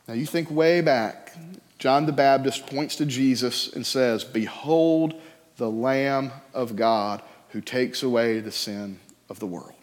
Now, 0.07 0.13
you 0.13 0.25
think 0.25 0.49
way 0.49 0.81
back 0.81 1.35
John 1.77 2.05
the 2.05 2.11
Baptist 2.11 2.65
points 2.65 2.95
to 2.95 3.05
Jesus 3.05 3.71
and 3.73 3.85
says, 3.85 4.23
Behold 4.23 5.13
the 5.57 5.69
Lamb 5.69 6.31
of 6.53 6.75
God 6.75 7.21
who 7.49 7.61
takes 7.61 8.03
away 8.03 8.39
the 8.39 8.51
sin 8.51 8.99
of 9.29 9.39
the 9.39 9.45
world. 9.45 9.73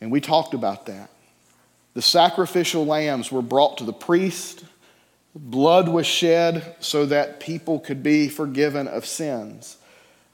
And 0.00 0.10
we 0.10 0.20
talked 0.20 0.54
about 0.54 0.86
that. 0.86 1.10
The 1.94 2.02
sacrificial 2.02 2.86
lambs 2.86 3.30
were 3.30 3.42
brought 3.42 3.78
to 3.78 3.84
the 3.84 3.92
priest, 3.92 4.64
blood 5.34 5.88
was 5.88 6.06
shed 6.06 6.76
so 6.80 7.06
that 7.06 7.40
people 7.40 7.80
could 7.80 8.02
be 8.02 8.28
forgiven 8.28 8.88
of 8.88 9.04
sins. 9.04 9.76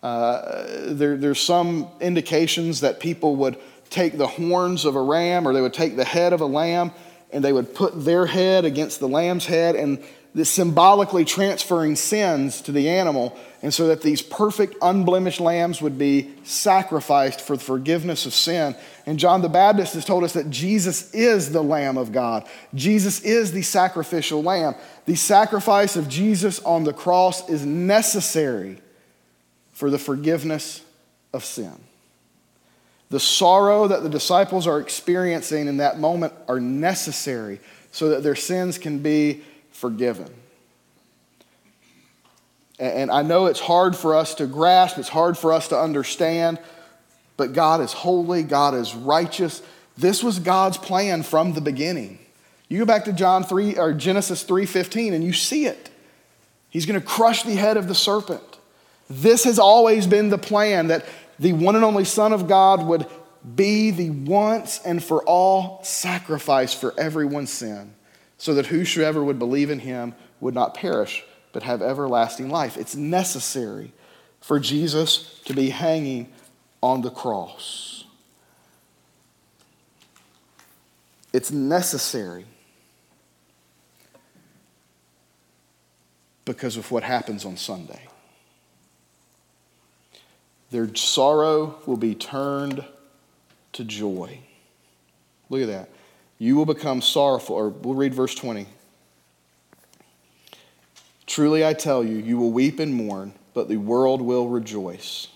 Uh, 0.03 0.67
there, 0.87 1.17
there's 1.17 1.41
some 1.41 1.89
indications 2.01 2.81
that 2.83 3.01
people 3.01 3.37
would 3.37 3.59
take 3.91 4.19
the 4.19 4.27
horns 4.27 4.85
of 4.85 4.95
a 4.95 5.03
ram 5.03 5.49
or 5.49 5.53
they 5.53 5.61
would 5.61 5.75
take 5.75 5.97
the 5.97 6.05
head 6.05 6.33
of 6.33 6.41
a 6.41 6.47
lamb 6.47 6.93
and 7.33 7.45
they 7.45 7.53
would 7.53 7.75
put 7.75 8.05
their 8.05 8.27
head 8.27 8.65
against 8.65 9.01
the 9.01 9.09
lamb's 9.09 9.47
head 9.47 9.75
and 9.75 10.03
this 10.35 10.51
symbolically 10.51 11.25
transferring 11.25 11.97
sins 11.97 12.61
to 12.61 12.71
the 12.71 12.91
animal 12.91 13.37
and 13.63 13.73
so 13.73 13.89
that 13.89 14.03
these 14.03 14.21
perfect 14.21 14.77
unblemished 14.83 15.41
lambs 15.41 15.81
would 15.81 15.97
be 15.97 16.31
sacrificed 16.45 17.41
for 17.41 17.57
the 17.57 17.65
forgiveness 17.65 18.27
of 18.27 18.35
sin. 18.35 18.77
And 19.07 19.19
john 19.19 19.41
the 19.41 19.49
baptist 19.49 19.95
has 19.95 20.05
told 20.05 20.25
us 20.25 20.35
that 20.35 20.51
jesus 20.51 21.13
is 21.15 21.53
the 21.53 21.63
lamb 21.63 21.97
of 21.97 22.13
god. 22.13 22.47
Jesus 22.75 23.21
is 23.21 23.53
the 23.53 23.63
sacrificial 23.63 24.43
lamb. 24.43 24.75
The 25.07 25.15
sacrifice 25.17 25.97
of 25.97 26.09
jesus 26.09 26.61
on 26.61 26.85
the 26.85 26.93
cross 26.93 27.49
is 27.49 27.65
necessary 27.65 28.79
for 29.73 29.89
the 29.89 29.99
forgiveness 29.99 30.83
of 31.33 31.45
sin 31.45 31.86
the 33.11 33.21
sorrow 33.21 33.87
that 33.89 34.03
the 34.03 34.09
disciples 34.09 34.67
are 34.67 34.81
experiencing 34.81 35.69
in 35.69 35.77
that 35.77 35.99
moment 35.99 36.33
are 36.49 36.61
necessary 36.61 37.61
so 37.93 38.09
that 38.11 38.23
their 38.23 38.35
sins 38.35 38.79
can 38.79 38.99
be 38.99 39.43
forgiven. 39.71 40.33
And 42.79 43.11
I 43.11 43.23
know 43.23 43.47
it's 43.47 43.61
hard 43.61 43.97
for 43.97 44.15
us 44.15 44.35
to 44.35 44.47
grasp, 44.47 44.99
it's 44.99 45.09
hard 45.09 45.39
for 45.39 45.53
us 45.53 45.69
to 45.69 45.79
understand, 45.79 46.59
but 47.37 47.55
God 47.55 47.81
is 47.81 47.93
holy, 47.93 48.43
God 48.43 48.75
is 48.75 48.95
righteous. 48.95 49.63
This 49.97 50.23
was 50.23 50.39
God's 50.39 50.77
plan 50.77 51.23
from 51.23 51.55
the 51.55 51.63
beginning. 51.63 52.19
You 52.69 52.79
go 52.79 52.85
back 52.85 53.05
to 53.05 53.13
John 53.13 53.45
3 53.45 53.79
or 53.79 53.93
Genesis 53.95 54.43
3:15 54.43 55.15
and 55.15 55.25
you 55.25 55.33
see 55.33 55.67
it. 55.67 55.89
He's 56.69 56.85
going 56.85 57.01
to 57.01 57.07
crush 57.07 57.45
the 57.45 57.55
head 57.55 57.77
of 57.77 57.89
the 57.89 57.95
serpent. 57.95 58.43
This 59.09 59.45
has 59.45 59.59
always 59.59 60.07
been 60.07 60.31
the 60.31 60.39
plan 60.39 60.89
that 60.89 61.07
the 61.39 61.53
one 61.53 61.77
and 61.77 61.85
only 61.85 62.05
Son 62.05 62.33
of 62.33 62.49
God 62.49 62.87
would 62.87 63.07
be 63.55 63.91
the 63.91 64.11
once 64.11 64.81
and 64.85 65.03
for 65.03 65.23
all 65.25 65.83
sacrifice 65.85 66.75
for 66.75 66.99
everyone's 66.99 67.53
sin, 67.53 67.95
so 68.39 68.55
that 68.55 68.67
whosoever 68.67 69.23
would 69.23 69.39
believe 69.39 69.71
in 69.71 69.81
him 69.81 70.15
would 70.41 70.55
not 70.55 70.75
perish, 70.75 71.25
but 71.53 71.63
have 71.63 71.83
everlasting 71.83 72.51
life. 72.51 72.77
It's 72.77 72.97
necessary 72.97 73.93
for 74.41 74.59
Jesus 74.59 75.41
to 75.45 75.55
be 75.55 75.71
hanging 75.71 76.33
on 76.83 77.03
the 77.03 77.11
cross. 77.11 78.05
It's 81.33 81.51
necessary 81.51 82.47
because 86.45 86.77
of 86.77 86.91
what 86.91 87.03
happens 87.03 87.45
on 87.45 87.57
Sunday 87.57 88.01
their 90.71 90.95
sorrow 90.95 91.79
will 91.87 91.97
be 91.97 92.15
turned 92.15 92.85
to 93.73 93.85
joy. 93.85 94.41
Look 95.49 95.63
at 95.63 95.69
that. 95.69 95.91
You 96.39 96.57
will 96.57 96.67
become 96.67 97.01
sorrowful, 97.01 97.57
or 97.57 97.69
we'll 97.69 97.95
read 97.95 98.15
verse 98.15 98.35
20. 98.35 98.67
Truly 101.27 101.67
I 101.67 101.73
tell 101.73 102.05
you, 102.05 102.17
you 102.17 102.37
will 102.39 102.51
weep 102.51 102.79
and 102.79 102.95
mourn, 102.95 103.33
but 103.55 103.69
the 103.69 103.77
world 103.77 104.21
will 104.21 104.49
rejoice. 104.49 105.29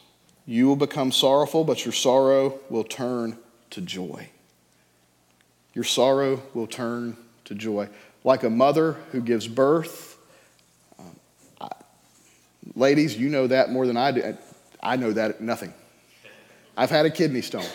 You 0.47 0.67
will 0.67 0.77
become 0.77 1.13
sorrowful, 1.13 1.65
but 1.65 1.85
your 1.85 1.93
sorrow 1.93 2.59
will 2.69 2.85
turn 2.85 3.39
to 3.71 3.81
joy. 3.81 4.29
Your 5.75 5.85
sorrow 5.85 6.43
will 6.55 6.67
turn 6.67 7.17
to 7.45 7.55
joy. 7.55 7.89
Like 8.25 8.43
a 8.43 8.51
mother 8.51 8.93
who 9.13 9.21
gives 9.21 9.47
birth 9.47 10.19
um, 10.99 11.17
Ladies, 12.75 13.17
you 13.17 13.29
know 13.29 13.47
that 13.47 13.71
more 13.71 13.87
than 13.87 13.97
I 13.97 14.13
do. 14.13 14.37
I 14.83 14.97
know 14.97 15.13
that 15.13 15.41
nothing. 15.41 15.75
I've 16.77 16.91
had 16.91 17.07
a 17.07 17.11
kidney 17.11 17.43
stone. 17.43 17.67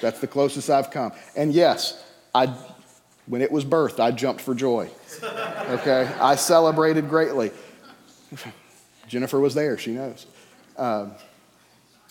That's 0.00 0.20
the 0.20 0.26
closest 0.26 0.70
I've 0.70 0.90
come. 0.90 1.12
And 1.36 1.52
yes, 1.52 2.02
I, 2.34 2.46
when 3.26 3.42
it 3.42 3.52
was 3.52 3.64
birthed, 3.64 4.00
I 4.00 4.10
jumped 4.10 4.40
for 4.40 4.54
joy. 4.54 4.88
Okay? 5.22 6.10
I 6.20 6.34
celebrated 6.34 7.08
greatly. 7.08 7.52
Jennifer 9.06 9.38
was 9.38 9.54
there, 9.54 9.78
she 9.78 9.92
knows. 9.92 10.26
Um, 10.76 11.12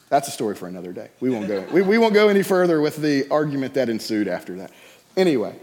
that's 0.09 0.27
a 0.27 0.31
story 0.31 0.55
for 0.55 0.67
another 0.67 0.93
day. 0.93 1.09
We 1.19 1.31
won't, 1.31 1.47
go, 1.47 1.65
we, 1.71 1.81
we 1.81 1.97
won't 1.97 2.13
go 2.13 2.29
any 2.29 2.43
further 2.43 2.79
with 2.81 2.97
the 2.97 3.27
argument 3.29 3.73
that 3.73 3.89
ensued 3.89 4.27
after 4.27 4.55
that. 4.57 4.71
Anyway, 5.17 5.55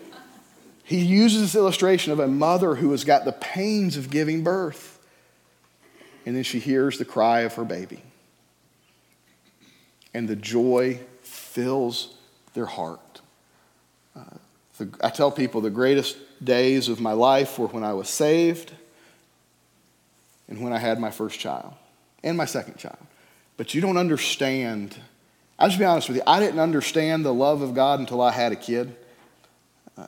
he 0.82 0.98
uses 0.98 1.42
this 1.42 1.54
illustration 1.54 2.12
of 2.12 2.18
a 2.18 2.26
mother 2.26 2.74
who 2.74 2.90
has 2.90 3.04
got 3.04 3.24
the 3.24 3.32
pains 3.32 3.96
of 3.96 4.10
giving 4.10 4.42
birth. 4.42 4.98
And 6.26 6.34
then 6.34 6.42
she 6.42 6.58
hears 6.58 6.98
the 6.98 7.04
cry 7.04 7.40
of 7.40 7.54
her 7.54 7.64
baby. 7.64 8.02
And 10.12 10.28
the 10.28 10.36
joy 10.36 11.00
fills 11.22 12.14
their 12.54 12.66
heart. 12.66 13.20
Uh, 14.16 14.24
the, 14.78 14.88
I 15.02 15.10
tell 15.10 15.30
people 15.30 15.60
the 15.60 15.70
greatest 15.70 16.16
days 16.42 16.88
of 16.88 17.00
my 17.00 17.12
life 17.12 17.58
were 17.58 17.68
when 17.68 17.84
I 17.84 17.92
was 17.92 18.08
saved 18.08 18.72
and 20.48 20.60
when 20.60 20.72
I 20.72 20.78
had 20.78 20.98
my 20.98 21.10
first 21.10 21.38
child 21.38 21.72
and 22.22 22.36
my 22.36 22.44
second 22.44 22.76
child. 22.76 22.98
But 23.56 23.74
you 23.74 23.80
don't 23.80 23.96
understand. 23.96 24.96
I'll 25.58 25.68
just 25.68 25.78
be 25.78 25.84
honest 25.84 26.08
with 26.08 26.16
you. 26.16 26.22
I 26.26 26.40
didn't 26.40 26.60
understand 26.60 27.24
the 27.24 27.34
love 27.34 27.62
of 27.62 27.74
God 27.74 28.00
until 28.00 28.20
I 28.20 28.32
had 28.32 28.52
a 28.52 28.56
kid. 28.56 28.96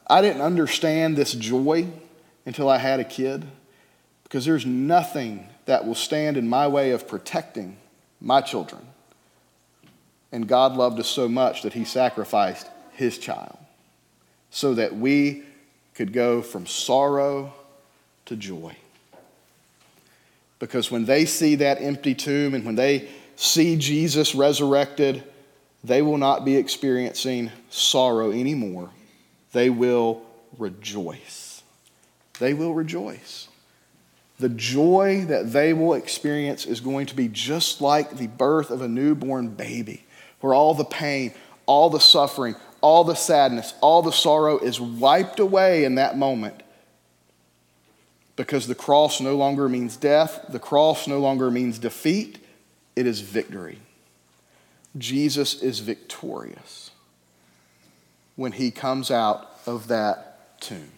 I 0.07 0.23
didn't 0.23 0.43
understand 0.43 1.17
this 1.17 1.33
joy 1.33 1.87
until 2.47 2.69
I 2.69 2.79
had 2.79 2.99
a 2.99 3.05
kid 3.05 3.45
because 4.25 4.45
there's 4.45 4.65
nothing 4.65 5.49
that 5.67 5.87
will 5.87 5.95
stand 5.95 6.37
in 6.37 6.49
my 6.49 6.67
way 6.67 6.91
of 6.91 7.07
protecting 7.07 7.77
my 8.21 8.41
children. 8.41 8.87
And 10.33 10.49
God 10.49 10.77
loved 10.77 10.99
us 10.99 11.09
so 11.09 11.29
much 11.29 11.63
that 11.63 11.75
He 11.75 11.85
sacrificed 11.85 12.69
His 12.93 13.19
child 13.19 13.57
so 14.51 14.75
that 14.75 14.97
we 14.97 15.45
could 15.95 16.13
go 16.13 16.43
from 16.43 16.67
sorrow 16.67 17.53
to 18.27 18.37
joy. 18.37 18.75
Because 20.59 20.91
when 20.91 21.05
they 21.05 21.27
see 21.27 21.57
that 21.57 21.81
empty 21.81 22.15
tomb 22.15 22.55
and 22.55 22.65
when 22.65 22.77
they 22.77 23.09
see 23.37 23.77
Jesus 23.77 24.35
resurrected, 24.35 25.23
they 25.85 26.03
will 26.03 26.19
not 26.19 26.45
be 26.45 26.57
experiencing 26.57 27.51
sorrow 27.69 28.31
anymore 28.31 28.91
they 29.53 29.71
will 29.71 30.23
rejoice. 30.59 31.63
They 32.39 32.55
will 32.55 32.75
rejoice. 32.75 33.49
The 34.39 34.49
joy 34.49 35.27
that 35.29 35.53
they 35.53 35.73
will 35.73 35.95
experience 35.95 36.67
is 36.67 36.81
going 36.81 37.07
to 37.07 37.15
be 37.15 37.29
just 37.29 37.81
like 37.81 38.17
the 38.17 38.27
birth 38.27 38.71
of 38.71 38.83
a 38.83 38.89
newborn 38.89 39.49
baby, 39.49 40.05
where 40.43 40.53
all 40.53 40.75
the 40.75 40.85
pain, 40.85 41.33
all 41.65 41.89
the 41.89 42.01
suffering, 42.01 42.55
all 42.83 43.05
the 43.05 43.15
sadness, 43.15 43.73
all 43.81 44.03
the 44.03 44.13
sorrow 44.13 44.59
is 44.59 44.81
wiped 44.81 45.41
away 45.41 45.85
in 45.85 45.95
that 45.95 46.19
moment. 46.19 46.63
Because 48.37 48.67
the 48.67 48.75
cross 48.75 49.21
no 49.21 49.37
longer 49.37 49.69
means 49.69 49.97
death, 49.97 50.45
the 50.49 50.59
cross 50.59 51.07
no 51.07 51.19
longer 51.19 51.51
means 51.51 51.79
defeat, 51.79 52.39
it 52.97 53.07
is 53.07 53.21
victory. 53.21 53.79
Jesus 54.99 55.63
is 55.63 55.81
victorious 55.81 56.91
when 58.37 58.53
he 58.53 58.71
comes 58.71 59.11
out 59.11 59.51
of 59.67 59.89
that 59.89 60.61
tomb. 60.61 60.91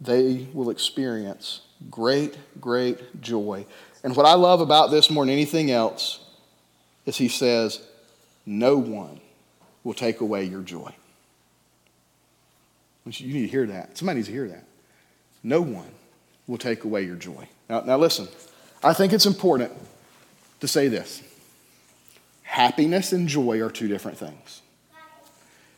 They 0.00 0.46
will 0.52 0.70
experience 0.70 1.62
great, 1.90 2.36
great 2.60 3.20
joy. 3.20 3.66
And 4.04 4.14
what 4.14 4.26
I 4.26 4.34
love 4.34 4.60
about 4.60 4.90
this 4.90 5.10
more 5.10 5.24
than 5.24 5.32
anything 5.32 5.70
else 5.70 6.20
is 7.06 7.16
he 7.16 7.28
says, 7.28 7.82
No 8.46 8.78
one 8.78 9.20
will 9.84 9.94
take 9.94 10.20
away 10.20 10.44
your 10.44 10.62
joy. 10.62 10.92
You 13.06 13.32
need 13.32 13.42
to 13.42 13.48
hear 13.48 13.66
that. 13.66 13.96
Somebody 13.96 14.18
needs 14.18 14.28
to 14.28 14.34
hear 14.34 14.48
that. 14.48 14.64
No 15.42 15.62
one 15.62 15.90
will 16.46 16.58
take 16.58 16.84
away 16.84 17.04
your 17.04 17.16
joy. 17.16 17.48
Now, 17.68 17.80
now 17.80 17.96
listen, 17.96 18.28
I 18.82 18.92
think 18.92 19.12
it's 19.12 19.26
important 19.26 19.72
to 20.60 20.68
say 20.68 20.88
this. 20.88 21.22
Happiness 22.42 23.12
and 23.12 23.28
joy 23.28 23.60
are 23.60 23.70
two 23.70 23.88
different 23.88 24.18
things. 24.18 24.62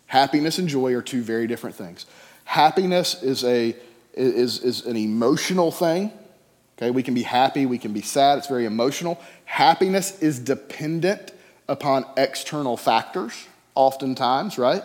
Happiness 0.06 0.58
and 0.58 0.68
joy 0.68 0.92
are 0.94 1.02
two 1.02 1.22
very 1.22 1.46
different 1.46 1.76
things. 1.76 2.06
Happiness 2.44 3.22
is, 3.22 3.44
a, 3.44 3.76
is, 4.14 4.60
is 4.60 4.86
an 4.86 4.96
emotional 4.96 5.70
thing. 5.70 6.12
Okay, 6.78 6.90
we 6.90 7.02
can 7.02 7.14
be 7.14 7.22
happy, 7.22 7.66
we 7.66 7.78
can 7.78 7.92
be 7.92 8.00
sad, 8.00 8.38
it's 8.38 8.46
very 8.46 8.64
emotional. 8.64 9.20
Happiness 9.44 10.18
is 10.22 10.38
dependent 10.38 11.32
upon 11.68 12.06
external 12.16 12.76
factors, 12.76 13.46
oftentimes, 13.74 14.56
right? 14.56 14.82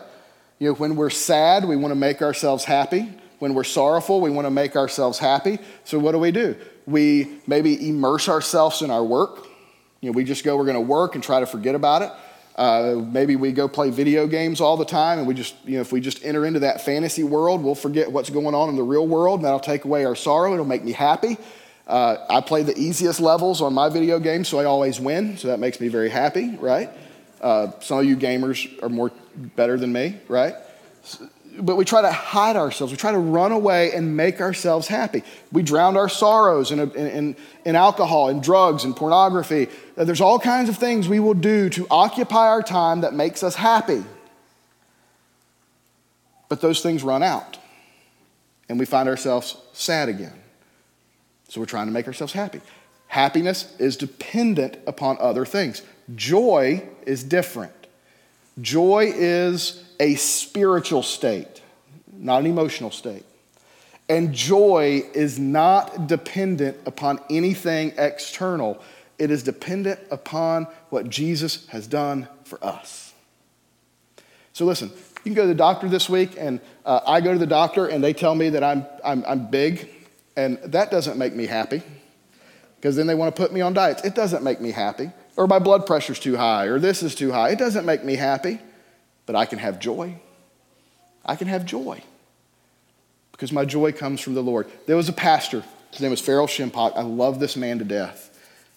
You 0.60 0.70
know, 0.70 0.74
when 0.76 0.96
we're 0.96 1.10
sad, 1.10 1.66
we 1.66 1.76
want 1.76 1.92
to 1.92 1.96
make 1.96 2.22
ourselves 2.22 2.66
happy. 2.66 3.10
When 3.40 3.54
we're 3.54 3.64
sorrowful, 3.64 4.22
we 4.22 4.30
want 4.30 4.46
to 4.46 4.52
make 4.52 4.76
ourselves 4.76 5.20
happy. 5.20 5.60
So, 5.84 6.00
what 6.00 6.12
do 6.12 6.20
we 6.20 6.32
do? 6.32 6.56
We 6.86 7.40
maybe 7.48 7.90
immerse 7.90 8.30
ourselves 8.30 8.82
in 8.82 8.92
our 8.92 9.04
work. 9.04 9.48
You 10.02 10.12
know, 10.12 10.16
we 10.16 10.24
just 10.24 10.44
go, 10.44 10.56
we're 10.56 10.66
going 10.66 10.76
to 10.76 10.82
work 10.82 11.16
and 11.16 11.24
try 11.24 11.40
to 11.40 11.46
forget 11.46 11.76
about 11.76 12.02
it. 12.02 12.12
Uh, 12.56 13.02
maybe 13.12 13.36
we 13.36 13.52
go 13.52 13.68
play 13.68 13.90
video 13.90 14.28
games 14.28 14.62
all 14.62 14.78
the 14.78 14.86
time, 14.86 15.20
and 15.20 15.28
we 15.28 15.34
just, 15.34 15.56
you 15.66 15.76
know, 15.76 15.82
if 15.82 15.92
we 15.92 16.00
just 16.00 16.24
enter 16.24 16.46
into 16.46 16.60
that 16.60 16.82
fantasy 16.82 17.24
world, 17.24 17.62
we'll 17.62 17.76
forget 17.76 18.10
what's 18.10 18.30
going 18.30 18.56
on 18.56 18.70
in 18.70 18.78
the 18.78 18.84
real 18.84 19.06
world, 19.06 19.40
and 19.40 19.46
that'll 19.46 19.60
take 19.60 19.84
away 19.84 20.06
our 20.06 20.16
sorrow. 20.16 20.54
It'll 20.54 20.66
make 20.66 20.84
me 20.84 20.94
happy. 20.94 21.38
Uh, 21.86 22.18
I 22.30 22.42
play 22.42 22.64
the 22.64 22.78
easiest 22.78 23.20
levels 23.20 23.62
on 23.62 23.74
my 23.74 23.90
video 23.90 24.20
games, 24.20 24.48
so 24.48 24.60
I 24.60 24.66
always 24.66 25.00
win, 25.00 25.38
so 25.38 25.50
that 25.50 25.60
makes 25.60 25.82
me 25.82 25.90
very 25.90 26.10
happy, 26.10 26.56
right? 26.56 26.90
Uh, 27.42 27.72
some 27.82 28.00
of 28.00 28.06
you 28.06 28.16
gamers 28.16 28.82
are 28.82 28.90
more 28.90 29.12
better 29.36 29.78
than 29.78 29.92
me, 29.92 30.18
right? 30.30 30.56
But 31.60 31.76
we 31.76 31.86
try 31.86 32.02
to 32.02 32.12
hide 32.12 32.56
ourselves. 32.56 32.92
We 32.92 32.98
try 32.98 33.12
to 33.12 33.18
run 33.18 33.52
away 33.52 33.94
and 33.94 34.16
make 34.16 34.42
ourselves 34.42 34.88
happy. 34.88 35.24
We 35.52 35.64
drown 35.64 35.98
our 35.98 36.10
sorrows 36.10 36.72
in, 36.72 36.80
in, 36.80 37.36
in, 37.66 37.76
alcohol, 37.76 38.30
in 38.30 38.42
drugs, 38.42 38.84
in 38.84 38.94
pornography. 38.94 39.68
There's 39.96 40.22
all 40.22 40.40
kinds 40.40 40.70
of 40.70 40.78
things 40.78 41.08
we 41.08 41.20
will 41.20 41.34
do 41.34 41.70
to 41.70 41.88
occupy 41.90 42.48
our 42.48 42.62
time 42.62 43.02
that 43.02 43.14
makes 43.14 43.44
us 43.44 43.56
happy. 43.56 44.04
But 46.50 46.62
those 46.62 46.82
things 46.82 47.04
run 47.04 47.24
out, 47.24 47.58
and 48.70 48.80
we 48.80 48.86
find 48.86 49.10
ourselves 49.10 49.58
sad 49.74 50.10
again. 50.10 50.34
So 51.50 51.60
we're 51.60 51.66
trying 51.66 51.88
to 51.88 51.94
make 51.94 52.08
ourselves 52.08 52.34
happy. 52.34 52.62
Happiness 53.08 53.76
is 53.80 53.98
dependent 53.98 54.78
upon 54.88 55.18
other 55.20 55.46
things, 55.46 55.82
joy 56.16 56.84
is 57.06 57.24
different. 57.24 57.85
Joy 58.62 59.12
is 59.14 59.84
a 60.00 60.16
spiritual 60.16 61.04
state, 61.04 61.62
not 62.14 62.42
an 62.42 62.48
emotional 62.48 62.92
state. 62.92 63.26
And 64.08 64.34
joy 64.34 65.04
is 65.14 65.40
not 65.40 66.08
dependent 66.08 66.78
upon 66.86 67.20
anything 67.30 67.94
external, 67.98 68.82
it 69.18 69.32
is 69.32 69.44
dependent 69.44 70.00
upon 70.12 70.68
what 70.90 71.10
Jesus 71.10 71.66
has 71.68 71.88
done 71.88 72.28
for 72.44 72.64
us. 72.64 73.14
So, 74.54 74.66
listen, 74.66 74.90
you 74.90 75.22
can 75.24 75.34
go 75.34 75.42
to 75.42 75.48
the 75.48 75.56
doctor 75.56 75.90
this 75.90 76.10
week, 76.10 76.36
and 76.38 76.60
uh, 76.86 77.00
I 77.06 77.20
go 77.20 77.34
to 77.34 77.40
the 77.40 77.48
doctor, 77.48 77.88
and 77.88 78.04
they 78.04 78.14
tell 78.14 78.36
me 78.36 78.50
that 78.50 78.64
I'm, 78.64 78.86
I'm, 79.04 79.24
I'm 79.28 79.50
big, 79.50 79.90
and 80.38 80.60
that 80.64 80.92
doesn't 80.92 81.18
make 81.18 81.34
me 81.34 81.46
happy 81.46 81.82
because 82.76 82.96
then 82.96 83.08
they 83.08 83.16
want 83.16 83.36
to 83.36 83.42
put 83.42 83.52
me 83.52 83.62
on 83.62 83.74
diets. 83.74 84.04
It 84.04 84.16
doesn't 84.16 84.44
make 84.44 84.62
me 84.62 84.72
happy. 84.72 85.12
Or 85.38 85.48
my 85.48 85.60
blood 85.60 85.86
pressure's 85.86 86.20
too 86.20 86.38
high, 86.38 86.66
or 86.66 86.80
this 86.80 87.04
is 87.04 87.14
too 87.14 87.32
high. 87.32 87.50
It 87.50 87.60
doesn't 87.60 87.86
make 87.86 88.04
me 88.04 88.16
happy 88.16 88.60
but 89.26 89.36
I 89.36 89.46
can 89.46 89.60
have 89.60 89.80
joy. 89.80 90.16
I 91.26 91.36
can 91.36 91.48
have 91.48 91.66
joy 91.66 92.02
because 93.32 93.52
my 93.52 93.66
joy 93.66 93.92
comes 93.92 94.22
from 94.22 94.36
the 94.36 94.44
Lord. 94.44 94.68
There 94.86 94.96
was 94.96 95.10
a 95.10 95.14
pastor, 95.14 95.64
his 95.92 96.02
name 96.02 96.12
was 96.12 96.22
Farrell 96.22 96.48
Shimpock. 96.48 96.96
I 96.96 97.02
love 97.02 97.40
this 97.40 97.56
man 97.56 97.80
to 97.80 97.86
death. 97.86 98.32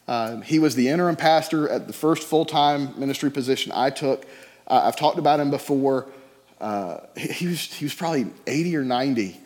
Uh, 0.06 0.40
he 0.40 0.58
was 0.58 0.74
the 0.74 0.88
interim 0.88 1.16
pastor 1.16 1.68
at 1.68 1.86
the 1.86 1.92
first 1.92 2.22
full 2.22 2.46
time 2.46 2.98
ministry 2.98 3.30
position 3.30 3.72
I 3.74 3.90
took. 3.90 4.24
Uh, 4.66 4.82
I've 4.84 4.96
talked 4.96 5.18
about 5.18 5.40
him 5.40 5.50
before. 5.50 6.06
Uh, 6.60 6.98
he, 7.16 7.46
was, 7.46 7.60
he 7.60 7.84
was 7.84 7.94
probably 7.94 8.26
80 8.46 8.76
or 8.76 8.84
90. 8.84 9.38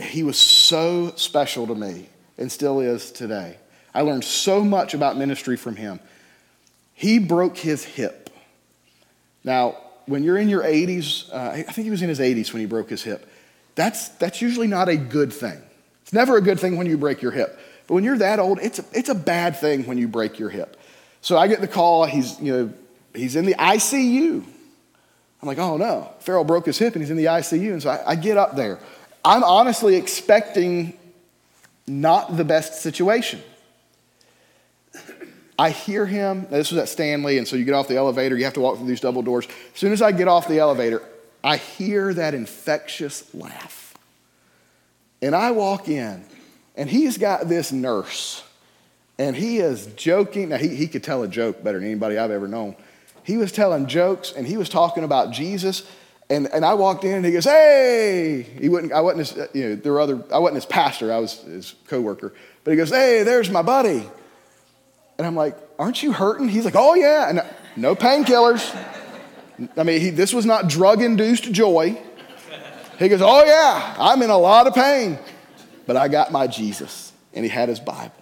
He 0.00 0.22
was 0.22 0.38
so 0.38 1.12
special 1.16 1.66
to 1.66 1.74
me 1.74 2.08
and 2.38 2.50
still 2.50 2.80
is 2.80 3.10
today. 3.10 3.58
I 3.92 4.02
learned 4.02 4.24
so 4.24 4.64
much 4.64 4.94
about 4.94 5.16
ministry 5.16 5.56
from 5.56 5.76
him. 5.76 6.00
He 6.94 7.18
broke 7.18 7.58
his 7.58 7.84
hip. 7.84 8.30
Now, 9.42 9.76
when 10.06 10.22
you're 10.22 10.38
in 10.38 10.48
your 10.48 10.62
80s, 10.62 11.32
uh, 11.32 11.50
I 11.50 11.62
think 11.62 11.84
he 11.84 11.90
was 11.90 12.02
in 12.02 12.08
his 12.08 12.20
80s 12.20 12.52
when 12.52 12.60
he 12.60 12.66
broke 12.66 12.88
his 12.88 13.02
hip. 13.02 13.28
That's, 13.74 14.08
that's 14.10 14.40
usually 14.40 14.68
not 14.68 14.88
a 14.88 14.96
good 14.96 15.32
thing. 15.32 15.60
It's 16.02 16.12
never 16.12 16.36
a 16.36 16.40
good 16.40 16.60
thing 16.60 16.76
when 16.76 16.86
you 16.86 16.96
break 16.96 17.22
your 17.22 17.32
hip. 17.32 17.58
But 17.86 17.94
when 17.94 18.04
you're 18.04 18.18
that 18.18 18.38
old, 18.38 18.58
it's 18.60 18.78
a, 18.78 18.84
it's 18.92 19.08
a 19.08 19.14
bad 19.14 19.56
thing 19.56 19.86
when 19.86 19.98
you 19.98 20.08
break 20.08 20.38
your 20.38 20.50
hip. 20.50 20.78
So 21.20 21.36
I 21.36 21.48
get 21.48 21.60
the 21.60 21.68
call, 21.68 22.04
he's, 22.04 22.40
you 22.40 22.52
know, 22.52 22.72
he's 23.14 23.36
in 23.36 23.46
the 23.46 23.54
ICU. 23.54 24.44
I'm 25.42 25.48
like, 25.48 25.58
oh 25.58 25.76
no, 25.76 26.10
Farrell 26.20 26.44
broke 26.44 26.66
his 26.66 26.78
hip 26.78 26.94
and 26.94 27.02
he's 27.02 27.10
in 27.10 27.16
the 27.16 27.26
ICU. 27.26 27.72
And 27.72 27.82
so 27.82 27.90
I, 27.90 28.12
I 28.12 28.14
get 28.14 28.36
up 28.36 28.56
there. 28.56 28.78
I'm 29.24 29.42
honestly 29.42 29.96
expecting 29.96 30.96
not 31.86 32.36
the 32.36 32.44
best 32.44 32.80
situation. 32.80 33.42
I 35.58 35.70
hear 35.70 36.04
him. 36.06 36.46
This 36.50 36.70
was 36.70 36.80
at 36.80 36.88
Stanley, 36.88 37.38
and 37.38 37.46
so 37.46 37.56
you 37.56 37.64
get 37.64 37.74
off 37.74 37.88
the 37.88 37.96
elevator, 37.96 38.36
you 38.36 38.44
have 38.44 38.54
to 38.54 38.60
walk 38.60 38.78
through 38.78 38.88
these 38.88 39.00
double 39.00 39.22
doors. 39.22 39.46
As 39.72 39.78
soon 39.78 39.92
as 39.92 40.02
I 40.02 40.12
get 40.12 40.26
off 40.26 40.48
the 40.48 40.58
elevator, 40.58 41.02
I 41.42 41.58
hear 41.58 42.12
that 42.14 42.34
infectious 42.34 43.32
laugh. 43.34 43.94
And 45.22 45.34
I 45.34 45.52
walk 45.52 45.88
in, 45.88 46.24
and 46.76 46.90
he's 46.90 47.18
got 47.18 47.48
this 47.48 47.70
nurse, 47.70 48.42
and 49.18 49.36
he 49.36 49.58
is 49.58 49.86
joking. 49.94 50.48
Now, 50.48 50.56
he, 50.56 50.68
he 50.68 50.88
could 50.88 51.04
tell 51.04 51.22
a 51.22 51.28
joke 51.28 51.62
better 51.62 51.78
than 51.78 51.88
anybody 51.88 52.18
I've 52.18 52.32
ever 52.32 52.48
known. 52.48 52.74
He 53.22 53.36
was 53.36 53.52
telling 53.52 53.86
jokes, 53.86 54.32
and 54.36 54.46
he 54.46 54.56
was 54.56 54.68
talking 54.68 55.04
about 55.04 55.30
Jesus. 55.32 55.88
And, 56.28 56.46
and 56.52 56.64
I 56.64 56.74
walked 56.74 57.04
in, 57.04 57.14
and 57.14 57.24
he 57.24 57.32
goes, 57.32 57.44
"Hey!" 57.44 58.42
He 58.58 58.68
wouldn't. 58.68 58.92
I 58.92 59.00
wasn't 59.00 59.28
his. 59.28 59.48
You 59.54 59.68
know, 59.68 59.76
there 59.76 59.92
were 59.92 60.00
other. 60.00 60.24
I 60.32 60.38
wasn't 60.38 60.56
his 60.56 60.66
pastor. 60.66 61.12
I 61.12 61.18
was 61.18 61.40
his 61.42 61.74
coworker. 61.86 62.34
But 62.64 62.72
he 62.72 62.76
goes, 62.76 62.90
"Hey, 62.90 63.22
there's 63.22 63.50
my 63.50 63.62
buddy." 63.62 64.08
And 65.18 65.26
I'm 65.26 65.34
like, 65.34 65.56
Aren't 65.78 66.02
you 66.02 66.12
hurting? 66.12 66.48
He's 66.48 66.64
like, 66.64 66.76
Oh, 66.76 66.94
yeah. 66.94 67.28
And 67.28 67.42
no 67.76 67.94
painkillers. 67.94 68.74
I 69.76 69.82
mean, 69.82 70.00
he, 70.00 70.10
this 70.10 70.32
was 70.32 70.46
not 70.46 70.68
drug 70.68 71.00
induced 71.02 71.50
joy. 71.52 72.00
He 72.98 73.08
goes, 73.08 73.22
Oh, 73.22 73.44
yeah, 73.44 73.94
I'm 73.98 74.22
in 74.22 74.30
a 74.30 74.38
lot 74.38 74.66
of 74.66 74.74
pain. 74.74 75.18
But 75.86 75.96
I 75.96 76.08
got 76.08 76.32
my 76.32 76.46
Jesus. 76.46 77.12
And 77.32 77.44
he 77.44 77.48
had 77.48 77.68
his 77.68 77.80
Bible. 77.80 78.14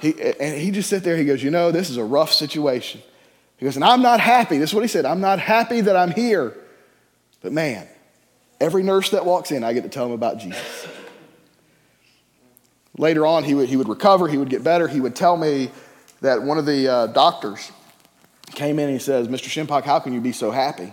He, 0.00 0.14
and 0.40 0.60
he 0.60 0.70
just 0.70 0.88
sit 0.88 1.02
there. 1.02 1.16
He 1.16 1.24
goes, 1.24 1.42
You 1.42 1.50
know, 1.50 1.72
this 1.72 1.90
is 1.90 1.96
a 1.96 2.04
rough 2.04 2.32
situation. 2.32 3.02
He 3.56 3.64
goes, 3.64 3.76
And 3.76 3.84
I'm 3.84 4.02
not 4.02 4.20
happy. 4.20 4.58
This 4.58 4.70
is 4.70 4.74
what 4.74 4.82
he 4.82 4.88
said 4.88 5.04
I'm 5.04 5.20
not 5.20 5.38
happy 5.38 5.80
that 5.80 5.96
I'm 5.96 6.12
here. 6.12 6.54
But 7.40 7.52
man, 7.52 7.86
every 8.60 8.82
nurse 8.82 9.10
that 9.10 9.24
walks 9.24 9.50
in, 9.50 9.64
I 9.64 9.72
get 9.72 9.82
to 9.82 9.88
tell 9.88 10.04
them 10.04 10.14
about 10.14 10.38
Jesus. 10.38 10.88
Later 12.98 13.26
on, 13.26 13.44
he 13.44 13.54
would, 13.54 13.68
he 13.68 13.76
would 13.76 13.88
recover, 13.88 14.28
he 14.28 14.38
would 14.38 14.48
get 14.48 14.64
better. 14.64 14.88
He 14.88 15.00
would 15.00 15.14
tell 15.14 15.36
me 15.36 15.70
that 16.20 16.42
one 16.42 16.58
of 16.58 16.66
the 16.66 16.88
uh, 16.88 17.06
doctors 17.08 17.70
came 18.54 18.78
in 18.78 18.86
and 18.86 18.94
he 18.94 18.98
says, 18.98 19.28
Mr. 19.28 19.48
Shimpock, 19.48 19.84
how 19.84 19.98
can 19.98 20.12
you 20.12 20.20
be 20.20 20.32
so 20.32 20.50
happy? 20.50 20.92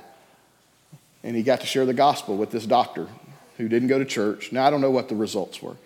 And 1.24 1.36
he 1.36 1.44
got 1.44 1.62
to 1.62 1.66
share 1.66 1.86
the 1.86 1.94
gospel 1.94 2.36
with 2.36 2.52
this 2.52 2.66
doctor 2.66 3.08
who 3.58 3.70
didn't 3.70 3.88
go 3.88 4.00
to 4.00 4.06
church. 4.06 4.52
Now, 4.52 4.66
I 4.66 4.70
don't 4.70 4.82
know 4.82 4.92
what 4.92 5.08
the 5.08 5.16
results 5.16 5.62
were. 5.62 5.78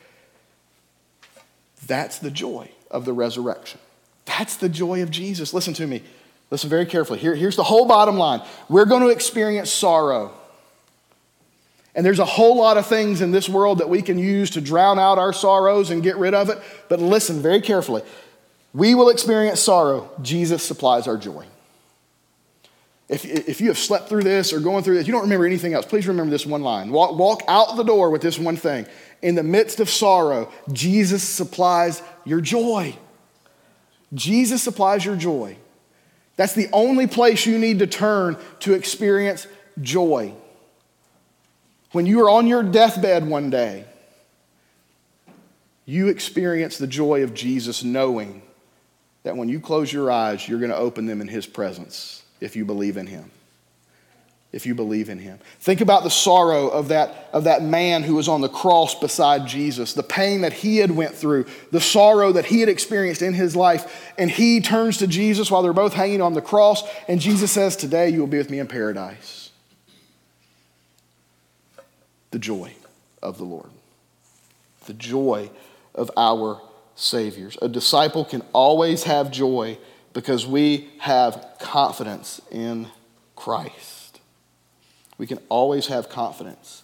That's 1.85 2.17
the 2.19 2.31
joy 2.31 2.71
of 2.89 3.05
the 3.05 3.13
resurrection. 3.13 3.79
That's 4.25 4.55
the 4.55 4.69
joy 4.69 5.03
of 5.03 5.11
Jesus. 5.11 5.53
Listen 5.53 5.73
to 5.75 5.85
me. 5.85 6.01
Listen 6.49 6.69
very 6.69 6.85
carefully. 6.85 7.19
Here, 7.19 7.35
here's 7.35 7.55
the 7.55 7.63
whole 7.63 7.85
bottom 7.85 8.17
line 8.17 8.41
we're 8.69 8.85
going 8.85 9.03
to 9.03 9.09
experience 9.09 9.71
sorrow. 9.71 10.33
And 11.97 12.05
there's 12.05 12.19
a 12.19 12.25
whole 12.25 12.57
lot 12.57 12.77
of 12.77 12.85
things 12.85 13.21
in 13.21 13.31
this 13.31 13.49
world 13.49 13.79
that 13.79 13.89
we 13.89 14.03
can 14.03 14.19
use 14.19 14.51
to 14.51 14.61
drown 14.61 14.99
out 14.99 15.17
our 15.17 15.33
sorrows 15.33 15.89
and 15.89 16.03
get 16.03 16.15
rid 16.17 16.35
of 16.35 16.49
it. 16.49 16.59
But 16.89 17.01
listen 17.01 17.41
very 17.41 17.59
carefully. 17.59 18.03
We 18.71 18.93
will 18.93 19.09
experience 19.09 19.59
sorrow. 19.59 20.11
Jesus 20.21 20.61
supplies 20.61 21.07
our 21.07 21.17
joy. 21.17 21.47
If, 23.09 23.25
if 23.25 23.59
you 23.59 23.69
have 23.69 23.79
slept 23.79 24.09
through 24.09 24.23
this 24.23 24.53
or 24.53 24.59
going 24.59 24.83
through 24.83 24.95
this, 24.95 25.07
you 25.07 25.13
don't 25.13 25.23
remember 25.23 25.47
anything 25.47 25.73
else, 25.73 25.87
please 25.87 26.07
remember 26.07 26.29
this 26.29 26.45
one 26.45 26.61
line. 26.61 26.91
Walk, 26.91 27.17
walk 27.17 27.41
out 27.47 27.75
the 27.77 27.83
door 27.83 28.11
with 28.11 28.21
this 28.21 28.37
one 28.37 28.57
thing. 28.57 28.85
In 29.23 29.33
the 29.33 29.43
midst 29.43 29.79
of 29.79 29.89
sorrow, 29.89 30.51
Jesus 30.71 31.23
supplies 31.23 32.03
your 32.25 32.41
joy. 32.41 32.95
Jesus 34.13 34.61
supplies 34.61 35.03
your 35.03 35.15
joy. 35.15 35.57
That's 36.35 36.53
the 36.53 36.67
only 36.71 37.07
place 37.07 37.47
you 37.47 37.57
need 37.57 37.79
to 37.79 37.87
turn 37.87 38.37
to 38.59 38.73
experience 38.73 39.47
joy. 39.81 40.35
When 41.91 42.05
you 42.05 42.21
are 42.21 42.29
on 42.29 42.47
your 42.47 42.63
deathbed 42.63 43.25
one 43.27 43.49
day, 43.49 43.85
you 45.85 46.09
experience 46.09 46.77
the 46.77 46.87
joy 46.87 47.23
of 47.23 47.33
Jesus 47.33 47.83
knowing 47.83 48.41
that 49.23 49.37
when 49.37 49.47
you 49.49 49.59
close 49.59 49.91
your 49.91 50.11
eyes, 50.11 50.47
you're 50.47 50.59
going 50.59 50.71
to 50.71 50.77
open 50.77 51.05
them 51.05 51.21
in 51.21 51.27
His 51.27 51.47
presence 51.47 52.23
if 52.41 52.55
you 52.55 52.65
believe 52.65 52.97
in 52.97 53.07
Him. 53.07 53.31
If 54.51 54.65
you 54.65 54.75
believe 54.75 55.09
in 55.09 55.19
Him. 55.19 55.39
Think 55.59 55.79
about 55.79 56.03
the 56.03 56.09
sorrow 56.09 56.67
of 56.67 56.89
that, 56.89 57.29
of 57.31 57.45
that 57.45 57.63
man 57.63 58.03
who 58.03 58.15
was 58.15 58.27
on 58.27 58.41
the 58.41 58.49
cross 58.49 58.95
beside 58.95 59.47
Jesus, 59.47 59.93
the 59.93 60.03
pain 60.03 60.41
that 60.41 60.53
he 60.53 60.77
had 60.77 60.91
went 60.91 61.15
through, 61.15 61.45
the 61.71 61.81
sorrow 61.81 62.33
that 62.33 62.45
he 62.45 62.59
had 62.59 62.69
experienced 62.69 63.21
in 63.21 63.33
his 63.33 63.55
life. 63.55 64.13
And 64.17 64.29
he 64.29 64.59
turns 64.59 64.97
to 64.97 65.07
Jesus 65.07 65.49
while 65.49 65.61
they're 65.61 65.73
both 65.73 65.93
hanging 65.93 66.21
on 66.21 66.33
the 66.33 66.41
cross, 66.41 66.83
and 67.07 67.19
Jesus 67.19 67.51
says, 67.51 67.75
Today 67.75 68.09
you 68.09 68.19
will 68.19 68.27
be 68.27 68.37
with 68.37 68.49
me 68.49 68.59
in 68.59 68.67
paradise 68.67 69.46
the 72.37 72.41
joy 72.43 72.71
of 73.23 73.39
the 73.39 73.43
Lord, 73.43 73.71
the 74.85 74.93
joy 74.93 75.49
of 75.95 76.11
our 76.15 76.61
Saviors. 76.95 77.57
A 77.63 77.67
disciple 77.67 78.23
can 78.23 78.43
always 78.53 79.05
have 79.05 79.31
joy 79.31 79.79
because 80.13 80.45
we 80.45 80.87
have 80.99 81.55
confidence 81.59 82.39
in 82.51 82.89
Christ. 83.35 84.19
We 85.17 85.25
can 85.25 85.39
always 85.49 85.87
have 85.87 86.09
confidence 86.09 86.83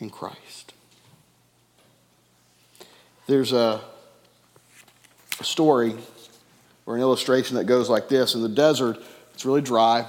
in 0.00 0.08
Christ. 0.08 0.72
There's 3.26 3.52
a, 3.52 3.82
story 5.42 5.94
or 6.86 6.94
an 6.94 7.02
illustration 7.02 7.56
that 7.56 7.64
goes 7.64 7.90
like 7.90 8.08
this 8.08 8.34
In 8.34 8.42
the 8.42 8.48
desert, 8.48 8.96
it's 9.34 9.44
really 9.44 9.60
dry, 9.60 10.06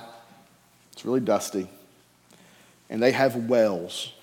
it's 0.94 1.04
really 1.04 1.20
dusty 1.20 1.68
and 2.94 3.02
they 3.02 3.12
have 3.12 3.36
wells 3.36 4.14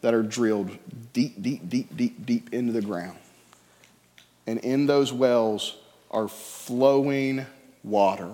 that 0.00 0.14
are 0.14 0.22
drilled 0.24 0.76
deep, 1.12 1.40
deep, 1.40 1.68
deep, 1.68 1.96
deep, 1.96 2.26
deep 2.26 2.52
into 2.52 2.72
the 2.72 2.82
ground. 2.82 3.16
And 4.48 4.58
in 4.58 4.86
those 4.86 5.12
wells 5.12 5.76
are 6.10 6.26
flowing 6.26 7.46
water, 7.84 8.32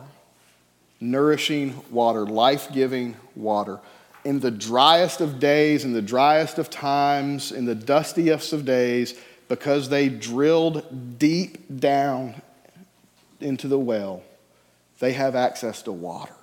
nourishing 0.99 1.79
water, 1.91 2.25
life 2.25 2.73
giving 2.73 3.17
water. 3.35 3.79
In 4.25 4.41
the 4.41 4.51
driest 4.51 5.21
of 5.21 5.39
days, 5.39 5.85
in 5.85 5.93
the 5.93 6.01
driest 6.01 6.57
of 6.59 6.71
times, 6.71 7.53
in 7.53 7.67
the 7.67 7.75
dustiest 7.75 8.55
of 8.55 8.65
days, 8.65 9.15
because 9.47 9.91
they 9.91 10.09
drilled 10.09 11.19
deep 11.19 11.79
down 11.79 12.41
into 13.41 13.69
the 13.69 13.79
well, 13.79 14.23
they 15.01 15.13
have 15.13 15.37
access 15.37 15.83
to 15.83 15.93
water 15.93 16.36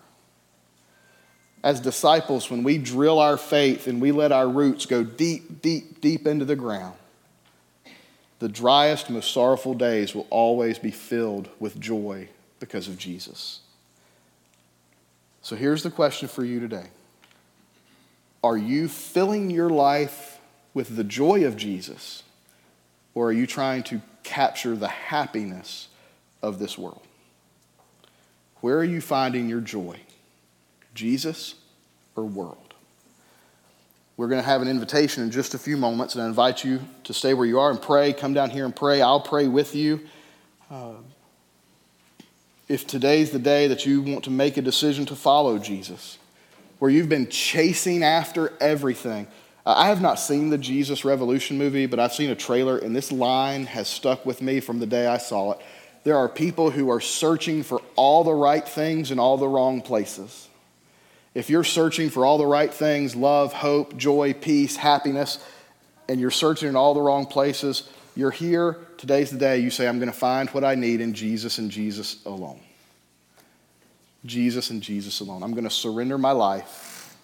as 1.64 1.80
disciples, 1.80 2.52
when 2.52 2.64
we 2.64 2.78
drill 2.78 3.20
our 3.20 3.38
faith 3.38 3.88
and 3.88 4.02
we 4.02 4.12
let 4.12 4.34
our 4.34 4.48
roots 4.48 4.86
go 4.86 5.04
deep, 5.04 5.62
deep, 5.62 6.02
deep 6.02 6.28
into 6.28 6.44
the 6.44 6.58
ground, 6.58 6.96
the 8.40 8.50
driest, 8.50 9.10
most 9.10 9.32
sorrowful 9.32 9.74
days 9.74 10.14
will 10.14 10.28
always 10.30 10.78
be 10.78 10.92
filled 10.92 11.48
with 11.60 11.80
joy 11.80 12.28
because 12.60 12.90
of 12.90 12.98
Jesus. 12.98 13.62
So 15.42 15.56
here's 15.56 15.84
the 15.84 15.92
question 15.92 16.28
for 16.28 16.44
you 16.44 16.60
today 16.60 16.88
Are 18.44 18.58
you 18.58 18.90
filling 18.90 19.50
your 19.50 19.70
life 19.70 20.40
with 20.74 20.98
the 20.98 21.06
joy 21.06 21.46
of 21.46 21.56
Jesus, 21.56 22.24
or 23.14 23.30
are 23.30 23.34
you 23.34 23.48
trying 23.48 23.84
to 23.84 24.02
capture 24.24 24.76
the 24.76 24.90
happiness 24.90 25.88
of 26.42 26.60
this 26.60 26.78
world? 26.78 27.08
Where 28.60 28.78
are 28.78 28.84
you 28.84 29.00
finding 29.00 29.48
your 29.48 29.62
joy? 29.62 30.00
Jesus 30.94 31.56
or 32.16 32.24
world. 32.24 32.74
We're 34.16 34.28
going 34.28 34.42
to 34.42 34.48
have 34.48 34.62
an 34.62 34.68
invitation 34.68 35.24
in 35.24 35.32
just 35.32 35.54
a 35.56 35.58
few 35.58 35.76
moments, 35.76 36.14
and 36.14 36.24
I 36.24 36.28
invite 36.28 36.64
you 36.64 36.82
to 37.06 37.14
stay 37.14 37.34
where 37.34 37.48
you 37.48 37.60
are 37.60 37.72
and 37.72 37.82
pray. 37.82 38.14
Come 38.14 38.34
down 38.34 38.52
here 38.52 38.66
and 38.66 38.76
pray. 38.76 39.02
I'll 39.02 39.20
pray 39.20 39.48
with 39.48 39.76
you. 39.76 40.02
Uh, 40.70 40.94
if 42.68 42.86
today's 42.86 43.32
the 43.32 43.40
day 43.40 43.68
that 43.68 43.86
you 43.86 44.02
want 44.02 44.24
to 44.26 44.30
make 44.30 44.58
a 44.58 44.62
decision 44.62 45.06
to 45.08 45.16
follow 45.16 45.58
Jesus, 45.58 46.20
where 46.80 46.92
you've 46.92 47.10
been 47.10 47.30
chasing 47.30 48.04
after 48.04 48.52
everything. 48.60 49.26
I 49.66 49.88
have 49.88 50.02
not 50.02 50.20
seen 50.20 50.50
the 50.50 50.58
Jesus 50.58 51.06
Revolution 51.06 51.58
movie, 51.58 51.86
but 51.86 52.00
I've 52.00 52.14
seen 52.14 52.30
a 52.30 52.36
trailer, 52.36 52.78
and 52.78 52.96
this 52.96 53.12
line 53.12 53.66
has 53.68 53.88
stuck 53.88 54.26
with 54.26 54.42
me 54.42 54.60
from 54.60 54.80
the 54.80 54.86
day 54.86 55.08
I 55.08 55.18
saw 55.18 55.54
it. 55.54 55.60
There 56.04 56.18
are 56.18 56.28
people 56.28 56.72
who 56.72 56.92
are 56.92 57.00
searching 57.00 57.64
for 57.64 57.82
all 57.96 58.26
the 58.26 58.34
right 58.34 58.68
things 58.68 59.12
in 59.12 59.20
all 59.20 59.38
the 59.38 59.48
wrong 59.48 59.82
places. 59.82 60.50
If 61.34 61.50
you're 61.50 61.64
searching 61.64 62.10
for 62.10 62.26
all 62.26 62.38
the 62.38 62.46
right 62.46 62.74
things 62.74 63.16
love, 63.16 63.54
hope, 63.54 63.98
joy, 63.98 64.34
peace, 64.34 64.76
happiness 64.76 65.40
and 66.08 66.20
you're 66.20 66.32
searching 66.32 66.70
in 66.70 66.76
all 66.76 66.94
the 66.94 67.02
wrong 67.02 67.26
places, 67.26 67.90
you're 68.16 68.32
here. 68.32 68.78
Today's 68.98 69.32
the 69.32 69.38
day 69.38 69.60
you 69.60 69.72
say, 69.72 69.88
I'm 69.88 69.98
going 69.98 70.12
to 70.12 70.18
find 70.18 70.50
what 70.52 70.64
I 70.64 70.76
need 70.76 71.02
in 71.02 71.14
Jesus 71.14 71.58
and 71.58 71.72
Jesus 71.72 72.24
alone. 72.26 72.60
Jesus 74.26 74.70
and 74.70 74.82
Jesus 74.82 75.20
alone. 75.20 75.44
I'm 75.44 75.52
going 75.52 75.64
to 75.64 75.70
surrender 75.70 76.18
my 76.18 76.32
life 76.32 77.18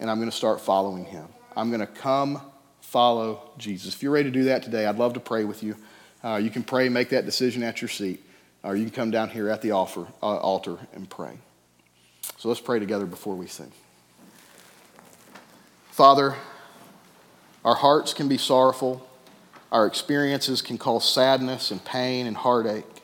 and 0.00 0.10
I'm 0.10 0.18
going 0.18 0.30
to 0.30 0.36
start 0.36 0.60
following 0.60 1.04
him. 1.04 1.26
I'm 1.56 1.68
going 1.68 1.80
to 1.80 1.86
come 1.86 2.40
follow 2.80 3.50
Jesus. 3.58 3.94
If 3.94 4.02
you're 4.02 4.12
ready 4.12 4.30
to 4.30 4.32
do 4.32 4.44
that 4.44 4.62
today, 4.62 4.86
I'd 4.86 4.98
love 4.98 5.14
to 5.14 5.20
pray 5.20 5.44
with 5.44 5.62
you. 5.62 5.76
Uh, 6.22 6.36
you 6.36 6.50
can 6.50 6.62
pray, 6.62 6.88
make 6.88 7.10
that 7.10 7.24
decision 7.24 7.62
at 7.62 7.82
your 7.82 7.88
seat, 7.88 8.24
or 8.62 8.76
you 8.76 8.84
can 8.84 8.92
come 8.92 9.10
down 9.10 9.30
here 9.30 9.48
at 9.48 9.62
the 9.62 9.72
offer, 9.72 10.06
uh, 10.22 10.36
altar 10.36 10.78
and 10.92 11.08
pray. 11.08 11.38
So 12.40 12.48
let's 12.48 12.60
pray 12.62 12.78
together 12.78 13.04
before 13.04 13.34
we 13.34 13.46
sing. 13.46 13.70
Father, 15.90 16.36
our 17.66 17.74
hearts 17.74 18.14
can 18.14 18.28
be 18.28 18.38
sorrowful. 18.38 19.06
our 19.70 19.86
experiences 19.86 20.62
can 20.62 20.78
cause 20.78 21.06
sadness 21.06 21.70
and 21.70 21.84
pain 21.84 22.26
and 22.26 22.34
heartache. 22.34 23.02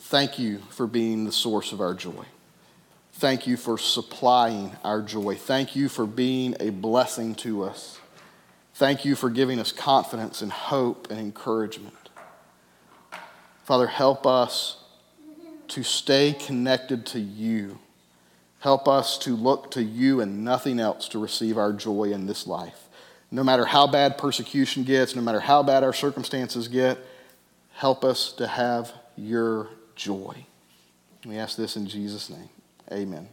Thank 0.00 0.40
you 0.40 0.58
for 0.70 0.88
being 0.88 1.24
the 1.24 1.30
source 1.30 1.70
of 1.70 1.80
our 1.80 1.94
joy. 1.94 2.24
Thank 3.12 3.46
you 3.46 3.56
for 3.56 3.78
supplying 3.78 4.72
our 4.82 5.02
joy. 5.02 5.36
Thank 5.36 5.76
you 5.76 5.88
for 5.88 6.04
being 6.04 6.56
a 6.58 6.70
blessing 6.70 7.36
to 7.36 7.62
us. 7.62 8.00
Thank 8.74 9.04
you 9.04 9.14
for 9.14 9.30
giving 9.30 9.60
us 9.60 9.70
confidence 9.70 10.42
and 10.42 10.50
hope 10.50 11.12
and 11.12 11.20
encouragement. 11.20 12.10
Father, 13.62 13.86
help 13.86 14.26
us 14.26 14.78
to 15.68 15.84
stay 15.84 16.32
connected 16.32 17.06
to 17.06 17.20
you. 17.20 17.78
Help 18.60 18.88
us 18.88 19.18
to 19.18 19.36
look 19.36 19.70
to 19.72 19.82
you 19.82 20.20
and 20.20 20.44
nothing 20.44 20.80
else 20.80 21.08
to 21.08 21.18
receive 21.18 21.58
our 21.58 21.72
joy 21.72 22.04
in 22.04 22.26
this 22.26 22.46
life. 22.46 22.88
No 23.30 23.44
matter 23.44 23.64
how 23.64 23.86
bad 23.86 24.18
persecution 24.18 24.84
gets, 24.84 25.14
no 25.14 25.22
matter 25.22 25.40
how 25.40 25.62
bad 25.62 25.84
our 25.84 25.92
circumstances 25.92 26.68
get, 26.68 26.98
help 27.72 28.04
us 28.04 28.32
to 28.32 28.46
have 28.46 28.92
your 29.16 29.68
joy. 29.94 30.46
We 31.24 31.36
ask 31.36 31.56
this 31.56 31.76
in 31.76 31.86
Jesus' 31.86 32.30
name. 32.30 32.48
Amen. 32.92 33.28